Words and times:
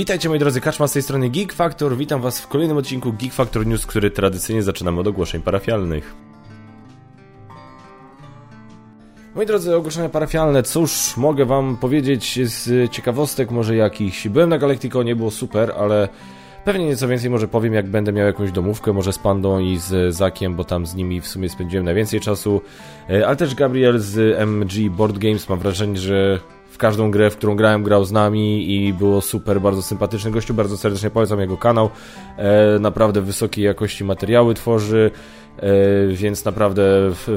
Witajcie 0.00 0.28
moi 0.28 0.38
drodzy, 0.38 0.60
Kaczma 0.60 0.88
z 0.88 0.92
tej 0.92 1.02
strony 1.02 1.30
Geek 1.30 1.52
Factor. 1.52 1.96
Witam 1.96 2.20
was 2.20 2.40
w 2.40 2.48
kolejnym 2.48 2.76
odcinku 2.76 3.12
Geek 3.12 3.32
Factor 3.32 3.66
News, 3.66 3.86
który 3.86 4.10
tradycyjnie 4.10 4.62
zaczynamy 4.62 5.00
od 5.00 5.06
ogłoszeń 5.06 5.42
parafialnych. 5.42 6.14
Moi 9.34 9.46
drodzy, 9.46 9.76
ogłoszenia 9.76 10.08
parafialne, 10.08 10.62
cóż 10.62 11.16
mogę 11.16 11.44
wam 11.44 11.76
powiedzieć 11.76 12.38
z 12.48 12.90
ciekawostek 12.90 13.50
może 13.50 13.76
jakichś. 13.76 14.28
Byłem 14.28 14.48
na 14.48 14.58
Galacticonie, 14.58 15.16
było 15.16 15.30
super, 15.30 15.72
ale 15.78 16.08
pewnie 16.64 16.86
nieco 16.86 17.08
więcej 17.08 17.30
może 17.30 17.48
powiem, 17.48 17.74
jak 17.74 17.86
będę 17.86 18.12
miał 18.12 18.26
jakąś 18.26 18.52
domówkę, 18.52 18.92
może 18.92 19.12
z 19.12 19.18
Pandą 19.18 19.58
i 19.58 19.76
z 19.78 20.14
Zakiem, 20.14 20.54
bo 20.54 20.64
tam 20.64 20.86
z 20.86 20.94
nimi 20.94 21.20
w 21.20 21.26
sumie 21.26 21.48
spędziłem 21.48 21.84
najwięcej 21.84 22.20
czasu. 22.20 22.60
E, 23.10 23.26
ale 23.26 23.36
też 23.36 23.54
Gabriel 23.54 23.98
z 23.98 24.38
MG 24.48 24.90
Board 24.90 25.18
Games, 25.18 25.48
mam 25.48 25.58
wrażenie, 25.58 25.96
że 25.96 26.40
każdą 26.80 27.10
grę, 27.10 27.30
w 27.30 27.36
którą 27.36 27.56
grałem, 27.56 27.82
grał 27.82 28.04
z 28.04 28.12
nami 28.12 28.74
i 28.74 28.92
było 28.92 29.20
super, 29.20 29.60
bardzo 29.60 29.82
sympatyczny 29.82 30.30
gościu, 30.30 30.54
bardzo 30.54 30.76
serdecznie 30.76 31.10
polecam 31.10 31.40
jego 31.40 31.56
kanał. 31.56 31.90
E, 32.36 32.78
naprawdę 32.78 33.20
wysokiej 33.20 33.64
jakości 33.64 34.04
materiały 34.04 34.54
tworzy, 34.54 35.10
e, 35.56 35.62
więc 36.08 36.44
naprawdę 36.44 36.82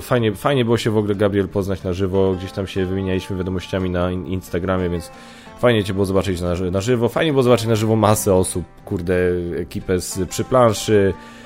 fajnie, 0.02 0.36
fajnie 0.36 0.66
było 0.66 0.78
się 0.78 0.92
w 0.92 0.98
ogóle 0.98 1.16
Gabriel 1.16 1.48
poznać 1.48 1.84
na 1.84 1.94
żywo, 1.94 2.34
gdzieś 2.34 2.52
tam 2.52 2.68
się 2.68 2.86
wymienialiśmy 2.86 3.38
wiadomościami 3.38 3.90
na 3.90 4.12
Instagramie, 4.12 4.90
więc 4.90 5.12
fajnie 5.60 5.84
Cię 5.84 5.94
było 5.94 6.06
zobaczyć 6.06 6.42
na, 6.42 6.54
na 6.72 6.82
żywo, 6.82 7.10
fajnie 7.10 7.32
było 7.32 7.44
zobaczyć 7.44 7.68
na 7.68 7.76
żywo 7.76 7.96
masę 7.96 8.36
osób, 8.36 8.64
kurde, 8.86 9.16
ekipę 9.60 10.00
z, 10.00 10.30
przy 10.30 10.44
planszy, 10.44 11.14
E, 11.14 11.43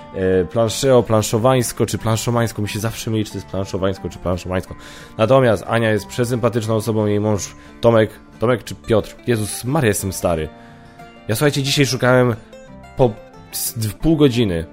planszeo, 0.52 1.04
planszowańsko 1.04 1.86
czy 1.86 1.98
planszomańsko. 1.98 2.62
Mi 2.62 2.70
się 2.70 2.80
zawsze 2.80 3.12
myli, 3.12 3.26
czy 3.26 3.32
to 3.32 3.38
jest 3.38 3.48
planszowańsko 3.48 4.10
czy 4.10 4.20
planszomańsko. 4.20 4.76
Natomiast 5.18 5.64
Ania 5.68 5.92
jest 5.92 6.08
przesympatyczną 6.08 6.76
osobą, 6.76 7.06
jej 7.06 7.20
mąż 7.20 7.56
Tomek, 7.82 8.10
Tomek 8.40 8.64
czy 8.64 8.76
Piotr. 8.76 9.16
Jezus 9.28 9.64
Maria, 9.64 9.88
jestem 9.88 10.14
stary. 10.14 10.50
Ja 11.28 11.36
słuchajcie, 11.36 11.64
dzisiaj 11.64 11.86
szukałem 11.86 12.36
po 12.98 13.14
pół 14.02 14.18
godziny 14.18 14.66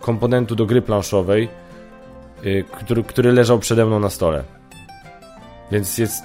komponentu 0.00 0.56
do 0.56 0.66
gry 0.66 0.82
planszowej, 0.82 1.48
yy, 2.42 2.64
który, 2.64 3.02
który 3.02 3.32
leżał 3.32 3.58
przede 3.58 3.86
mną 3.86 4.00
na 4.00 4.10
stole. 4.10 4.44
Więc 5.72 5.98
jest, 5.98 6.24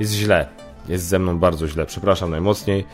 jest 0.00 0.12
źle. 0.12 0.46
Jest 0.88 1.04
ze 1.04 1.18
mną 1.18 1.38
bardzo 1.38 1.68
źle. 1.68 1.86
Przepraszam 1.86 2.30
najmocniej. 2.30 2.86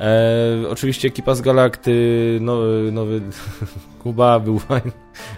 E, 0.00 0.68
oczywiście 0.68 1.08
ekipa 1.08 1.34
z 1.34 1.40
Galakty, 1.40 2.38
no, 2.40 2.58
nowy 2.92 3.20
Kuba 4.02 4.40
był 4.40 4.58
fajny. 4.58 4.92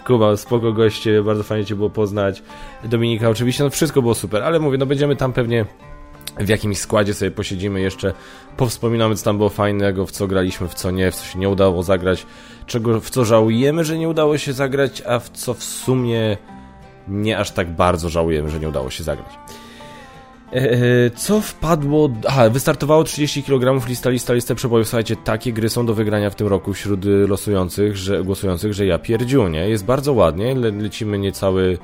Kuba, 0.07 0.37
spoko 0.37 0.73
goście, 0.73 1.23
bardzo 1.23 1.43
fajnie 1.43 1.65
Cię 1.65 1.75
było 1.75 1.91
poznać. 1.91 2.43
Dominika, 2.85 3.29
oczywiście, 3.31 3.65
no 3.65 3.71
wszystko 3.71 4.03
było 4.03 4.15
super, 4.15 4.43
ale 4.43 4.61
mówię, 4.61 4.79
no 4.79 4.87
będziemy 4.87 5.17
tam 5.17 5.33
pewnie 5.33 5.67
w 6.39 6.49
jakimś 6.49 6.79
składzie 6.79 7.15
sobie 7.15 7.31
posiedzimy 7.31 7.81
jeszcze, 7.81 8.13
powspominamy 8.57 9.17
co 9.17 9.25
tam 9.25 9.37
było 9.37 9.49
fajnego, 9.49 10.07
w 10.07 10.11
co 10.11 10.27
graliśmy, 10.27 10.69
w 10.69 10.75
co 10.75 10.91
nie, 10.91 11.11
w 11.11 11.15
co 11.17 11.25
się 11.25 11.39
nie 11.39 11.49
udało 11.49 11.83
zagrać, 11.83 12.27
czego, 12.67 13.01
w 13.01 13.11
co 13.11 13.25
żałujemy, 13.25 13.85
że 13.85 13.99
nie 13.99 14.09
udało 14.09 14.39
się 14.39 14.53
zagrać, 14.53 15.03
a 15.07 15.19
w 15.19 15.31
co 15.31 15.55
w 15.55 15.65
sumie 15.65 16.37
nie 17.09 17.39
aż 17.39 17.51
tak 17.51 17.71
bardzo 17.71 18.09
żałujemy, 18.09 18.51
że 18.51 18.61
nie 18.61 18.69
udało 18.69 18.91
się 18.91 19.05
zagrać. 19.05 19.39
E, 20.53 21.11
co 21.11 21.41
wpadło... 21.41 22.11
Aha, 22.29 22.51
wystartowało 22.51 23.05
30 23.05 23.43
kg 23.43 23.89
lista, 23.89 24.11
lista, 24.11 24.35
lista 24.35 24.55
przebojów. 24.55 24.89
Słuchajcie, 24.89 25.17
takie 25.17 25.53
gry 25.53 25.69
są 25.69 25.87
do 25.87 25.95
wygrania 25.95 26.31
w 26.31 26.35
tym 26.35 26.47
roku 26.47 26.73
wśród 26.73 27.05
losujących, 27.05 27.97
że, 27.97 28.25
głosujących, 28.25 28.75
że 28.75 28.87
ja 28.87 28.99
pierdziu, 28.99 29.49
nie? 29.49 29.69
Jest 29.69 29.85
bardzo 29.85 30.13
ładnie, 30.13 30.55
Le, 30.55 30.71
lecimy 30.71 31.19
niecały... 31.19 31.79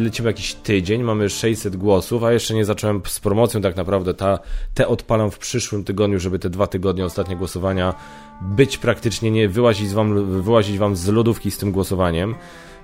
Lecimy 0.00 0.28
jakiś 0.28 0.54
tydzień, 0.54 1.02
mamy 1.02 1.30
600 1.30 1.76
głosów, 1.76 2.24
a 2.24 2.32
jeszcze 2.32 2.54
nie 2.54 2.64
zacząłem 2.64 3.02
z 3.06 3.20
promocją 3.20 3.60
tak 3.60 3.76
naprawdę. 3.76 4.14
Ta, 4.14 4.38
te 4.74 4.88
odpalam 4.88 5.30
w 5.30 5.38
przyszłym 5.38 5.84
tygodniu, 5.84 6.20
żeby 6.20 6.38
te 6.38 6.50
dwa 6.50 6.66
tygodnie 6.66 7.04
ostatnie 7.04 7.36
głosowania 7.36 7.94
być 8.42 8.78
praktycznie 8.78 9.30
nie 9.30 9.48
wyłazić 9.48 9.88
wam, 9.88 10.42
wyłazić 10.42 10.78
wam 10.78 10.96
z 10.96 11.08
lodówki 11.08 11.50
z 11.50 11.58
tym 11.58 11.72
głosowaniem. 11.72 12.34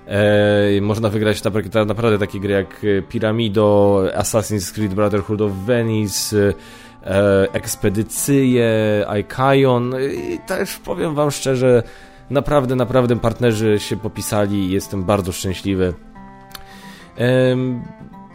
E, 0.07 0.81
można 0.81 1.09
wygrać 1.09 1.41
ta, 1.41 1.85
naprawdę 1.85 2.19
takie 2.19 2.39
gry 2.39 2.53
jak 2.53 2.81
e, 2.83 3.01
Pyramido, 3.01 4.03
Assassin's 4.17 4.73
Creed 4.73 4.93
Brotherhood 4.93 5.41
of 5.41 5.51
Venice, 5.51 6.53
e, 7.03 7.53
Ekspedycje, 7.53 9.05
Icaion. 9.19 9.95
I 10.33 10.39
też 10.47 10.77
powiem 10.77 11.15
wam 11.15 11.31
szczerze, 11.31 11.83
naprawdę, 12.29 12.75
naprawdę 12.75 13.19
partnerzy 13.19 13.79
się 13.79 13.97
popisali 13.97 14.57
i 14.57 14.71
jestem 14.71 15.03
bardzo 15.03 15.31
szczęśliwy. 15.31 15.93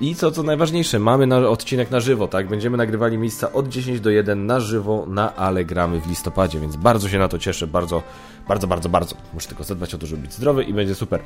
I 0.01 0.15
co, 0.15 0.31
co 0.31 0.43
najważniejsze, 0.43 0.99
mamy 0.99 1.27
na, 1.27 1.37
odcinek 1.37 1.91
na 1.91 2.01
żywo, 2.01 2.29
tak? 2.29 2.49
Będziemy 2.49 2.77
nagrywali 2.77 3.19
miejsca 3.19 3.53
od 3.53 3.69
10 3.69 4.01
do 4.01 4.11
1 4.11 4.47
na 4.47 4.61
żywo 4.61 5.07
na 5.09 5.37
Allegramy 5.37 6.01
w 6.01 6.07
listopadzie, 6.07 6.61
więc 6.61 6.77
bardzo 6.77 7.09
się 7.09 7.19
na 7.19 7.29
to 7.29 7.39
cieszę, 7.39 7.67
bardzo, 7.67 8.03
bardzo, 8.49 8.67
bardzo, 8.67 8.89
bardzo. 8.89 9.17
Muszę 9.35 9.49
tylko 9.49 9.65
zadbać 9.65 9.95
o 9.95 9.99
to, 9.99 10.07
żeby 10.07 10.23
być 10.23 10.33
zdrowy 10.33 10.65
i 10.65 10.75
będzie 10.75 10.95
super. 10.95 11.21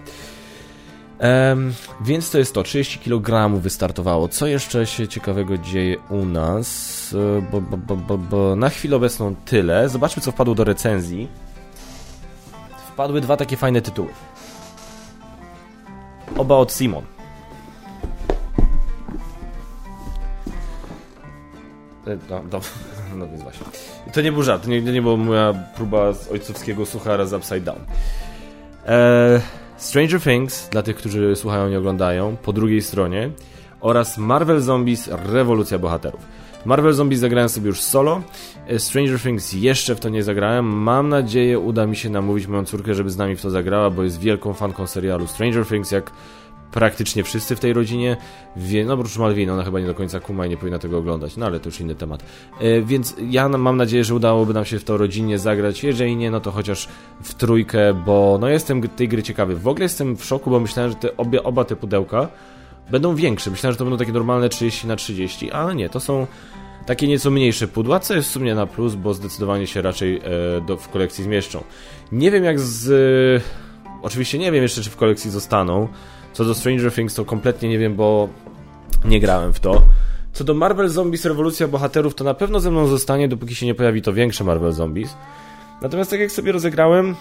Um, 1.20 1.74
więc 2.00 2.30
to 2.30 2.38
jest 2.38 2.54
to, 2.54 2.62
30 2.62 2.98
kg 2.98 3.60
wystartowało. 3.60 4.28
Co 4.28 4.46
jeszcze 4.46 4.86
się 4.86 5.08
ciekawego 5.08 5.58
dzieje 5.58 5.96
u 6.10 6.24
nas? 6.24 7.14
E, 7.38 7.42
bo, 7.52 7.60
bo, 7.60 7.96
bo, 7.96 8.18
bo 8.18 8.56
na 8.56 8.68
chwilę 8.68 8.96
obecną 8.96 9.34
tyle. 9.44 9.88
Zobaczmy, 9.88 10.22
co 10.22 10.32
wpadło 10.32 10.54
do 10.54 10.64
recenzji. 10.64 11.28
Wpadły 12.92 13.20
dwa 13.20 13.36
takie 13.36 13.56
fajne 13.56 13.82
tytuły. 13.82 14.08
Oba 16.36 16.54
od 16.54 16.72
Simon. 16.72 17.13
No, 22.06 22.42
no, 22.52 22.60
no 23.18 23.28
więc 23.28 23.42
właśnie. 23.42 23.66
To 24.12 24.20
nie 24.20 24.32
był 24.32 24.42
żart, 24.42 24.66
nie, 24.66 24.82
nie 24.82 25.02
była 25.02 25.16
moja 25.16 25.54
próba 25.76 26.12
z 26.12 26.28
ojcowskiego 26.28 26.86
suchara 26.86 27.26
z 27.26 27.32
Upside 27.32 27.60
Down. 27.60 27.78
Eee, 28.86 29.40
Stranger 29.76 30.20
Things, 30.20 30.68
dla 30.68 30.82
tych, 30.82 30.96
którzy 30.96 31.36
słuchają 31.36 31.68
i 31.68 31.76
oglądają, 31.76 32.36
po 32.36 32.52
drugiej 32.52 32.82
stronie 32.82 33.30
oraz 33.80 34.18
Marvel 34.18 34.60
Zombies 34.60 35.10
Rewolucja 35.32 35.78
Bohaterów. 35.78 36.20
Marvel 36.64 36.92
Zombies 36.92 37.20
zagrałem 37.20 37.48
sobie 37.48 37.66
już 37.66 37.80
solo, 37.80 38.22
e, 38.66 38.78
Stranger 38.78 39.20
Things 39.20 39.52
jeszcze 39.52 39.94
w 39.94 40.00
to 40.00 40.08
nie 40.08 40.22
zagrałem. 40.22 40.64
Mam 40.66 41.08
nadzieję 41.08 41.58
uda 41.58 41.86
mi 41.86 41.96
się 41.96 42.10
namówić 42.10 42.46
moją 42.46 42.64
córkę, 42.64 42.94
żeby 42.94 43.10
z 43.10 43.16
nami 43.16 43.36
w 43.36 43.42
to 43.42 43.50
zagrała, 43.50 43.90
bo 43.90 44.02
jest 44.02 44.20
wielką 44.20 44.52
fanką 44.52 44.86
serialu 44.86 45.26
Stranger 45.26 45.66
Things, 45.66 45.90
jak 45.90 46.10
praktycznie 46.74 47.24
wszyscy 47.24 47.56
w 47.56 47.60
tej 47.60 47.72
rodzinie, 47.72 48.16
wie, 48.56 48.84
no 48.84 48.94
oprócz 48.94 49.16
Malwiny, 49.16 49.52
ona 49.52 49.64
chyba 49.64 49.80
nie 49.80 49.86
do 49.86 49.94
końca 49.94 50.20
kuma 50.20 50.46
i 50.46 50.48
nie 50.50 50.56
powinna 50.56 50.78
tego 50.78 50.98
oglądać, 50.98 51.36
no 51.36 51.46
ale 51.46 51.60
to 51.60 51.68
już 51.68 51.80
inny 51.80 51.94
temat. 51.94 52.24
E, 52.60 52.82
więc 52.82 53.16
ja 53.30 53.48
mam 53.48 53.76
nadzieję, 53.76 54.04
że 54.04 54.14
udałoby 54.14 54.54
nam 54.54 54.64
się 54.64 54.78
w 54.78 54.84
to 54.84 54.96
rodzinnie 54.96 55.38
zagrać, 55.38 55.84
jeżeli 55.84 56.16
nie, 56.16 56.30
no 56.30 56.40
to 56.40 56.50
chociaż 56.50 56.88
w 57.22 57.34
trójkę, 57.34 57.94
bo 58.06 58.38
no 58.40 58.48
jestem 58.48 58.88
tej 58.88 59.08
gry 59.08 59.22
ciekawy. 59.22 59.56
W 59.56 59.68
ogóle 59.68 59.82
jestem 59.82 60.16
w 60.16 60.24
szoku, 60.24 60.50
bo 60.50 60.60
myślałem, 60.60 60.92
że 60.92 60.96
te 60.96 61.16
obie, 61.16 61.42
oba 61.42 61.64
te 61.64 61.76
pudełka 61.76 62.28
będą 62.90 63.14
większe. 63.14 63.50
Myślałem, 63.50 63.72
że 63.72 63.78
to 63.78 63.84
będą 63.84 63.98
takie 63.98 64.12
normalne 64.12 64.48
30 64.48 64.86
na 64.86 64.96
30, 64.96 65.50
ale 65.50 65.74
nie, 65.74 65.88
to 65.88 66.00
są 66.00 66.26
takie 66.86 67.08
nieco 67.08 67.30
mniejsze 67.30 67.68
pudła, 67.68 68.00
co 68.00 68.14
jest 68.14 68.28
w 68.28 68.32
sumie 68.32 68.54
na 68.54 68.66
plus, 68.66 68.94
bo 68.94 69.14
zdecydowanie 69.14 69.66
się 69.66 69.82
raczej 69.82 70.16
e, 70.16 70.20
do, 70.66 70.76
w 70.76 70.88
kolekcji 70.88 71.24
zmieszczą. 71.24 71.64
Nie 72.12 72.30
wiem 72.30 72.44
jak 72.44 72.60
z... 72.60 72.90
E, 73.42 74.00
oczywiście 74.02 74.38
nie 74.38 74.52
wiem 74.52 74.62
jeszcze, 74.62 74.82
czy 74.82 74.90
w 74.90 74.96
kolekcji 74.96 75.30
zostaną, 75.30 75.88
co 76.34 76.44
do 76.44 76.54
Stranger 76.54 76.92
Things 76.92 77.14
to 77.14 77.24
kompletnie 77.24 77.68
nie 77.68 77.78
wiem, 77.78 77.94
bo 77.94 78.28
nie 79.04 79.20
grałem 79.20 79.52
w 79.52 79.60
to. 79.60 79.82
Co 80.32 80.44
do 80.44 80.54
Marvel 80.54 80.88
Zombies 80.88 81.24
Rewolucja 81.24 81.68
Bohaterów, 81.68 82.14
to 82.14 82.24
na 82.24 82.34
pewno 82.34 82.60
ze 82.60 82.70
mną 82.70 82.86
zostanie, 82.86 83.28
dopóki 83.28 83.54
się 83.54 83.66
nie 83.66 83.74
pojawi 83.74 84.02
to 84.02 84.12
większe 84.12 84.44
Marvel 84.44 84.72
Zombies. 84.72 85.14
Natomiast 85.82 86.10
tak 86.10 86.20
jak 86.20 86.32
sobie 86.32 86.52
rozegrałem, 86.52 87.14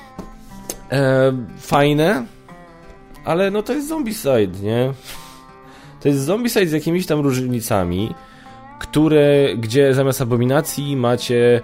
e, 0.91 1.33
fajne, 1.59 2.25
ale 3.25 3.51
no 3.51 3.63
to 3.63 3.73
jest 3.73 3.87
Zombicide, 3.87 4.59
nie? 4.61 4.93
To 6.01 6.07
jest 6.09 6.21
Zombicide 6.21 6.67
z 6.67 6.71
jakimiś 6.71 7.05
tam 7.05 7.19
różnicami, 7.19 8.15
które, 8.79 9.55
gdzie 9.57 9.93
zamiast 9.93 10.21
abominacji 10.21 10.95
macie 10.95 11.61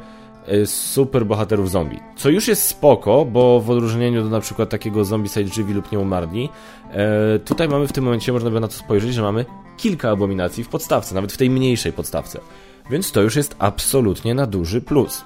super 0.66 1.26
bohaterów 1.26 1.72
zombie. 1.72 2.00
Co 2.16 2.30
już 2.30 2.48
jest 2.48 2.68
spoko, 2.68 3.26
bo 3.26 3.60
w 3.60 3.70
odróżnieniu 3.70 4.24
do 4.24 4.30
na 4.30 4.40
przykład 4.40 4.70
takiego 4.70 5.06
Zombicide 5.06 5.54
żywi 5.54 5.74
lub 5.74 5.92
nieumarli, 5.92 6.50
e, 6.92 7.40
tutaj 7.40 7.70
mamy 7.70 7.88
w 7.88 7.94
tym 7.94 8.04
momencie, 8.04 8.34
można 8.34 8.50
by 8.50 8.60
na 8.60 8.68
to 8.68 8.74
spojrzeć, 8.74 9.14
że 9.14 9.22
mamy 9.22 9.46
kilka 9.78 10.10
abominacji 10.12 10.64
w 10.64 10.70
podstawce, 10.70 11.16
nawet 11.16 11.32
w 11.32 11.38
tej 11.38 11.50
mniejszej 11.50 11.94
podstawce. 11.94 12.40
Więc 12.90 13.12
to 13.12 13.22
już 13.22 13.36
jest 13.36 13.56
absolutnie 13.60 14.34
na 14.34 14.46
duży 14.46 14.82
plus. 14.82 15.26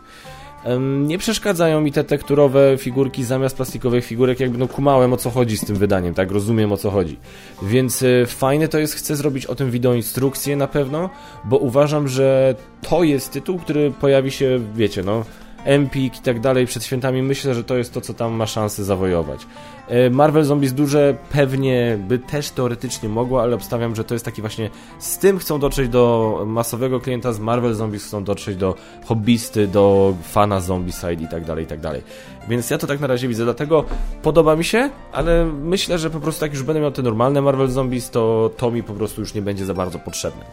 Nie 1.01 1.18
przeszkadzają 1.18 1.81
mi 1.81 1.92
te 1.92 2.04
tekturowe 2.04 2.77
figurki 2.77 3.24
zamiast 3.24 3.56
plastikowych 3.56 4.06
figurek, 4.06 4.39
jakby 4.39 4.57
no 4.57 4.68
kumałem 4.68 5.13
o 5.13 5.18
co 5.18 5.30
chodzi 5.30 5.57
z 5.57 5.65
tym 5.65 5.75
wydaniem, 5.75 6.13
tak, 6.13 6.31
rozumiem 6.31 6.71
o 6.71 6.77
co 6.77 6.92
chodzi. 6.92 7.18
Więc 7.62 8.04
e, 8.04 8.25
fajne 8.25 8.68
to 8.68 8.80
jest, 8.80 8.94
chcę 8.94 9.15
zrobić 9.15 9.45
o 9.45 9.56
tym 9.56 9.71
wideo 9.71 9.94
instrukcję 9.94 10.56
na 10.56 10.68
pewno, 10.68 11.10
bo 11.45 11.57
uważam, 11.57 12.07
że 12.07 12.56
to 12.89 13.04
jest 13.04 13.31
tytuł, 13.31 13.60
który 13.60 13.92
pojawi 13.92 14.31
się, 14.31 14.60
wiecie, 14.75 15.04
no, 15.04 15.24
Empik 15.65 16.18
i 16.18 16.21
tak 16.21 16.39
dalej 16.39 16.65
przed 16.65 16.83
świętami, 16.83 17.21
myślę, 17.21 17.54
że 17.54 17.63
to 17.63 17.77
jest 17.77 17.94
to, 17.94 18.01
co 18.01 18.13
tam 18.13 18.33
ma 18.33 18.48
szansę 18.48 18.83
zawojować. 18.83 19.48
E, 19.88 20.10
Marvel 20.10 20.44
Zombies 20.44 20.74
duże 20.74 21.18
pewnie 21.31 21.98
by 22.07 22.19
też 22.19 22.50
teoretycznie 22.50 23.10
mogło, 23.10 23.42
ale 23.42 23.56
obstawiam, 23.56 23.95
że 23.95 24.04
to 24.04 24.15
jest 24.15 24.25
taki 24.25 24.42
właśnie 24.42 24.69
z 25.00 25.18
tym 25.18 25.39
chcą 25.39 25.60
dotrzeć 25.60 25.89
do 25.89 26.44
masowego 26.48 27.00
klienta, 27.00 27.33
z 27.33 27.39
Marvel 27.39 27.74
Zombies 27.74 28.06
chcą 28.06 28.24
dotrzeć 28.24 28.56
do 28.56 28.75
hobbysty, 29.06 29.68
do 29.68 30.13
fana 30.24 30.60
Zombicide 30.60 31.24
i 31.24 31.27
tak 31.27 31.45
dalej, 31.45 31.63
i 31.63 31.68
tak 31.68 31.80
dalej. 31.80 32.01
Więc 32.50 32.69
ja 32.69 32.77
to 32.77 32.88
tak 32.88 33.00
na 33.00 33.07
razie 33.07 33.27
widzę, 33.27 33.44
dlatego 33.44 33.86
podoba 34.21 34.56
mi 34.56 34.63
się, 34.63 34.89
ale 35.12 35.45
myślę, 35.45 36.00
że 36.00 36.09
po 36.09 36.19
prostu 36.19 36.45
jak 36.45 36.54
już 36.54 36.63
będę 36.63 36.81
miał 36.81 36.92
te 36.92 37.01
normalne 37.01 37.42
Marvel 37.42 37.69
Zombies, 37.69 38.09
to 38.09 38.51
to 38.57 38.71
mi 38.71 38.83
po 38.83 38.94
prostu 38.94 39.21
już 39.21 39.33
nie 39.33 39.42
będzie 39.42 39.66
za 39.66 39.74
bardzo 39.74 40.00
potrzebne. 40.00 40.45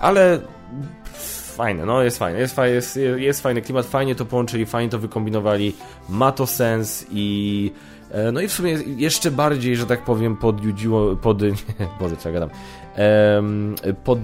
Ale 0.00 0.40
fajne, 1.54 1.86
no 1.86 2.02
jest 2.02 2.18
fajne, 2.18 2.40
jest, 2.40 2.54
fajne, 2.54 2.74
jest, 2.74 2.98
jest 3.16 3.42
fajny 3.42 3.62
klimat, 3.62 3.86
fajnie 3.86 4.14
to 4.14 4.24
połączyli, 4.24 4.66
fajnie 4.66 4.90
to 4.90 4.98
wykombinowali, 4.98 5.74
ma 6.08 6.32
to 6.32 6.46
sens 6.46 7.06
i 7.10 7.70
e, 8.10 8.32
no 8.32 8.40
i 8.40 8.48
w 8.48 8.52
sumie 8.52 8.78
jeszcze 8.96 9.30
bardziej, 9.30 9.76
że 9.76 9.86
tak 9.86 10.04
powiem, 10.04 10.36
podjudziło, 10.36 11.16
pod, 11.16 11.42
nie, 11.80 11.88
Boże, 12.00 12.16
co 12.16 12.28
ja 12.28 12.32
gadam, 12.32 12.50
pod, 14.04 14.18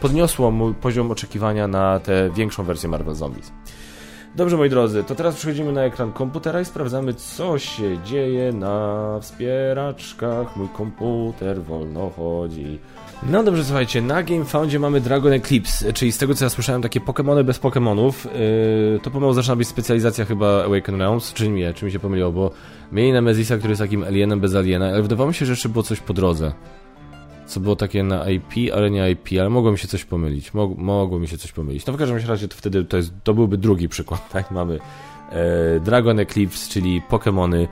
podniosło 0.00 0.50
mój 0.50 0.74
poziom 0.74 1.10
oczekiwania 1.10 1.68
na 1.68 2.00
tę 2.00 2.30
większą 2.30 2.64
wersję 2.64 2.88
Marvel 2.88 3.14
Zombies. 3.14 3.52
Dobrze, 4.34 4.56
moi 4.56 4.70
drodzy, 4.70 5.04
to 5.04 5.14
teraz 5.14 5.36
przechodzimy 5.36 5.72
na 5.72 5.82
ekran 5.82 6.12
komputera 6.12 6.60
i 6.60 6.64
sprawdzamy, 6.64 7.14
co 7.14 7.58
się 7.58 8.02
dzieje 8.02 8.52
na 8.52 9.18
wspieraczkach. 9.20 10.56
Mój 10.56 10.68
komputer 10.68 11.62
wolno 11.62 12.10
chodzi. 12.10 12.78
No 13.22 13.42
dobrze, 13.42 13.64
słuchajcie, 13.64 14.02
na 14.02 14.22
GameFoundzie 14.22 14.78
mamy 14.78 15.00
Dragon 15.00 15.32
Eclipse, 15.32 15.92
czyli 15.92 16.12
z 16.12 16.18
tego 16.18 16.34
co 16.34 16.44
ja 16.44 16.50
słyszałem, 16.50 16.82
takie 16.82 17.00
Pokémony 17.00 17.44
bez 17.44 17.60
Pokémonów. 17.60 18.12
Yy, 18.92 19.00
to 19.02 19.10
pomału 19.10 19.32
zaczyna 19.32 19.56
być 19.56 19.68
specjalizacja 19.68 20.24
chyba 20.24 20.64
Awaken 20.64 20.98
Realms, 20.98 21.32
czy 21.32 21.48
nie, 21.48 21.74
czy 21.74 21.84
mi 21.84 21.92
się 21.92 21.98
pomyliło, 21.98 22.32
bo 22.32 22.50
mieli 22.92 23.12
Nemezisa, 23.12 23.56
który 23.56 23.70
jest 23.70 23.82
takim 23.82 24.04
alienem 24.04 24.40
bez 24.40 24.54
aliena, 24.54 24.86
ale 24.86 25.02
wydawało 25.02 25.28
mi 25.28 25.34
się, 25.34 25.46
że 25.46 25.52
jeszcze 25.52 25.68
było 25.68 25.82
coś 25.82 26.00
po 26.00 26.14
drodze. 26.14 26.52
Co 27.46 27.60
było 27.60 27.76
takie 27.76 28.02
na 28.02 28.30
IP, 28.30 28.74
ale 28.74 28.90
nie 28.90 29.10
IP, 29.10 29.28
ale 29.40 29.50
mogło 29.50 29.72
mi 29.72 29.78
się 29.78 29.88
coś 29.88 30.04
pomylić. 30.04 30.54
Mog, 30.54 30.78
mogło 30.78 31.18
mi 31.18 31.28
się 31.28 31.38
coś 31.38 31.52
pomylić. 31.52 31.86
No 31.86 31.92
w 31.92 31.96
każdym 31.96 32.18
razie 32.28 32.48
to 32.48 32.56
wtedy 32.56 32.84
to, 32.84 32.96
jest, 32.96 33.12
to 33.24 33.34
byłby 33.34 33.58
drugi 33.58 33.88
przykład, 33.88 34.28
tak? 34.32 34.50
Mamy 34.50 34.78
e, 35.30 35.80
Dragon 35.80 36.18
Eclipse, 36.18 36.70
czyli 36.70 37.02
Pokémony 37.10 37.68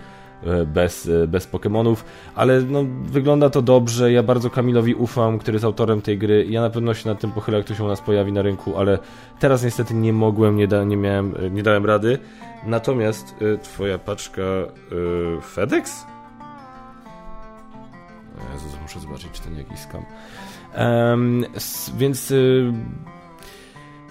bez, 0.66 1.08
e, 1.08 1.26
bez 1.26 1.48
Pokémonów, 1.48 1.96
ale 2.34 2.62
no, 2.62 2.84
wygląda 3.02 3.50
to 3.50 3.62
dobrze. 3.62 4.12
Ja 4.12 4.22
bardzo 4.22 4.50
Kamilowi 4.50 4.94
ufam, 4.94 5.38
który 5.38 5.54
jest 5.54 5.64
autorem 5.64 6.02
tej 6.02 6.18
gry. 6.18 6.46
Ja 6.48 6.60
na 6.60 6.70
pewno 6.70 6.94
się 6.94 7.08
nad 7.08 7.20
tym 7.20 7.32
pochylę, 7.32 7.58
jak 7.58 7.66
to 7.66 7.74
się 7.74 7.84
u 7.84 7.88
nas 7.88 8.00
pojawi 8.00 8.32
na 8.32 8.42
rynku, 8.42 8.76
ale 8.76 8.98
teraz 9.38 9.64
niestety 9.64 9.94
nie 9.94 10.12
mogłem, 10.12 10.56
nie, 10.56 10.68
da, 10.68 10.84
nie, 10.84 10.96
miałem, 10.96 11.34
e, 11.38 11.50
nie 11.50 11.62
dałem 11.62 11.86
rady. 11.86 12.18
Natomiast 12.66 13.34
y, 13.42 13.58
twoja 13.58 13.98
paczka 13.98 14.42
y, 14.42 15.40
FedEx? 15.40 16.04
Jezus, 18.54 18.80
muszę 18.82 19.00
zobaczyć, 19.00 19.30
czy 19.32 19.42
to 19.42 19.50
nie 19.50 19.58
jakiś 19.58 19.78
skam. 19.78 20.02
Um, 20.78 21.44
więc 21.96 22.30
y, 22.30 22.72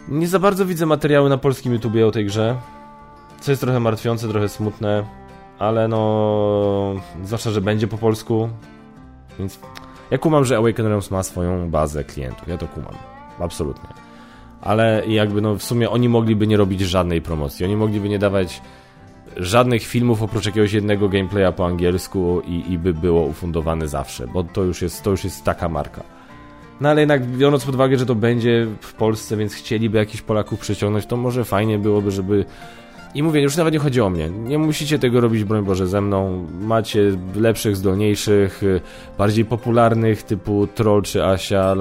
nie 0.08 0.28
za 0.28 0.40
bardzo 0.40 0.66
widzę 0.66 0.86
materiały 0.86 1.30
na 1.30 1.38
polskim 1.38 1.74
YouTubie 1.74 2.08
o 2.08 2.12
tej 2.12 2.26
grze. 2.26 2.56
Co 3.40 3.52
jest 3.52 3.62
trochę 3.62 3.80
martwiące, 3.80 4.28
trochę 4.28 4.50
smutne 4.50 5.04
ale 5.60 5.88
no, 5.88 6.96
zwłaszcza, 7.24 7.52
że 7.52 7.62
będzie 7.62 7.88
po 7.88 7.98
polsku, 7.98 8.50
więc 9.40 9.60
ja 10.12 10.18
kumam, 10.18 10.46
że 10.46 10.58
Awaken 10.58 10.86
Realms 10.86 11.12
ma 11.12 11.24
swoją 11.24 11.70
bazę 11.70 12.04
klientów, 12.04 12.48
ja 12.48 12.58
to 12.58 12.68
kumam, 12.68 12.94
absolutnie. 13.40 13.90
Ale 14.62 15.04
jakby 15.08 15.42
no 15.42 15.56
w 15.56 15.64
sumie 15.64 15.90
oni 15.90 16.10
mogliby 16.10 16.48
nie 16.48 16.58
robić 16.58 16.82
żadnej 16.82 17.22
promocji, 17.22 17.66
oni 17.66 17.76
mogliby 17.76 18.10
nie 18.10 18.20
dawać 18.20 18.62
żadnych 19.38 19.84
filmów 19.84 20.24
oprócz 20.24 20.46
jakiegoś 20.46 20.74
jednego 20.74 21.10
gameplaya 21.10 21.54
po 21.54 21.66
angielsku 21.66 22.42
i, 22.46 22.72
i 22.72 22.78
by 22.78 22.94
było 22.94 23.22
ufundowane 23.22 23.88
zawsze, 23.88 24.28
bo 24.28 24.44
to 24.44 24.64
już 24.64 24.82
jest, 24.82 25.04
to 25.04 25.12
już 25.12 25.24
jest 25.24 25.44
taka 25.44 25.70
marka. 25.70 26.04
No 26.82 26.90
ale 26.90 27.02
jednak 27.02 27.26
biorąc 27.26 27.66
pod 27.66 27.76
uwagę, 27.76 27.98
że 27.98 28.06
to 28.06 28.16
będzie 28.16 28.68
w 28.82 28.94
Polsce, 28.94 29.38
więc 29.38 29.54
chcieliby 29.54 29.98
jakichś 29.98 30.22
Polaków 30.22 30.60
przyciągnąć, 30.60 31.06
to 31.06 31.18
może 31.18 31.46
fajnie 31.46 31.78
byłoby, 31.78 32.12
żeby 32.12 32.46
i 33.16 33.24
mówię, 33.24 33.42
już 33.42 33.58
nawet 33.58 33.74
nie 33.74 33.80
chodzi 33.80 34.02
o 34.02 34.10
mnie. 34.10 34.30
Nie 34.30 34.58
musicie 34.58 35.00
tego 35.00 35.22
robić, 35.22 35.44
broń 35.44 35.66
Boże, 35.66 35.88
ze 35.88 36.02
mną. 36.02 36.48
Macie 36.60 37.02
lepszych, 37.36 37.76
zdolniejszych, 37.76 38.62
bardziej 39.18 39.46
popularnych 39.46 40.24
typu 40.24 40.68
Troll 40.68 41.02
czy 41.02 41.26
Asia, 41.26 41.76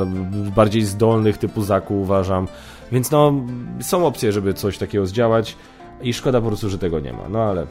bardziej 0.57 0.83
zdolnych 0.83 1.39
typu 1.39 1.63
Zaku 1.63 2.01
uważam. 2.01 2.49
Więc 2.93 3.11
no, 3.11 3.33
są 3.81 4.07
opcje, 4.07 4.33
żeby 4.33 4.55
coś 4.55 4.79
takiego 4.79 5.07
zdziałać 5.07 5.57
i 6.03 6.13
szkoda 6.13 6.41
po 6.41 6.49
prostu, 6.49 6.71
że 6.71 6.79
tego 6.79 7.01
nie 7.01 7.13
ma. 7.13 7.29
No 7.29 7.43
ale... 7.43 7.67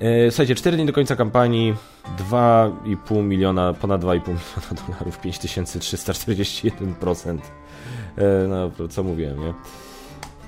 E, 0.00 0.30
słuchajcie, 0.30 0.54
4 0.54 0.76
dni 0.76 0.86
do 0.86 0.92
końca 0.92 1.16
kampanii, 1.16 1.74
2,5 2.30 3.22
miliona, 3.22 3.72
ponad 3.72 4.00
2,5 4.00 4.06
miliona 4.28 4.88
dolarów, 4.88 5.20
5341%. 5.20 7.38
E, 8.16 8.48
no, 8.48 8.70
co 8.88 9.02
mówiłem, 9.02 9.40
nie? 9.40 9.54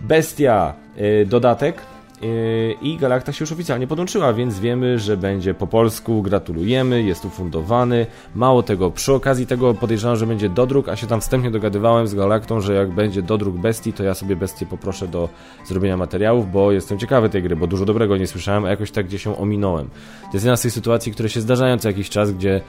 Bestia, 0.01 0.75
y, 1.23 1.27
dodatek 1.27 1.83
y, 2.23 2.75
i 2.83 2.97
Galakta 2.97 3.33
się 3.33 3.43
już 3.43 3.53
oficjalnie 3.53 3.87
podłączyła, 3.87 4.33
więc 4.33 4.59
wiemy, 4.59 4.99
że 4.99 5.17
będzie 5.17 5.55
po 5.55 5.67
polsku. 5.67 6.23
Gratulujemy, 6.23 7.03
jest 7.03 7.25
ufundowany. 7.25 8.07
Mało 8.35 8.63
tego, 8.63 8.91
przy 8.91 9.13
okazji 9.13 9.47
tego 9.47 9.75
podejrzewam, 9.75 10.17
że 10.17 10.27
będzie 10.27 10.49
dodruk, 10.49 10.89
a 10.89 10.97
się 10.97 11.07
tam 11.07 11.21
wstępnie 11.21 11.51
dogadywałem 11.51 12.07
z 12.07 12.15
Galaktą, 12.15 12.61
że 12.61 12.75
jak 12.75 12.91
będzie 12.91 13.23
dodruk 13.23 13.57
Bestii, 13.57 13.93
to 13.93 14.03
ja 14.03 14.15
sobie 14.15 14.37
Bestię 14.37 14.67
poproszę 14.67 15.09
do 15.09 15.29
zrobienia 15.65 15.97
materiałów, 15.97 16.53
bo 16.53 16.73
jestem 16.73 16.99
ciekawy 16.99 17.29
tej 17.29 17.43
gry, 17.43 17.57
bo 17.57 17.67
dużo 17.67 17.85
dobrego 17.85 18.17
nie 18.17 18.27
słyszałem, 18.27 18.65
a 18.65 18.71
jakoś 18.71 18.91
tak 18.91 19.07
gdzieś 19.07 19.23
się 19.23 19.37
ominąłem. 19.37 19.89
To 20.23 20.31
jest 20.33 20.45
jedna 20.45 20.57
z 20.57 20.63
tych 20.63 20.73
sytuacji, 20.73 21.13
które 21.13 21.29
się 21.29 21.41
zdarzają 21.41 21.79
co 21.79 21.89
jakiś 21.89 22.11
czas, 22.11 22.33
gdzie 22.33 22.61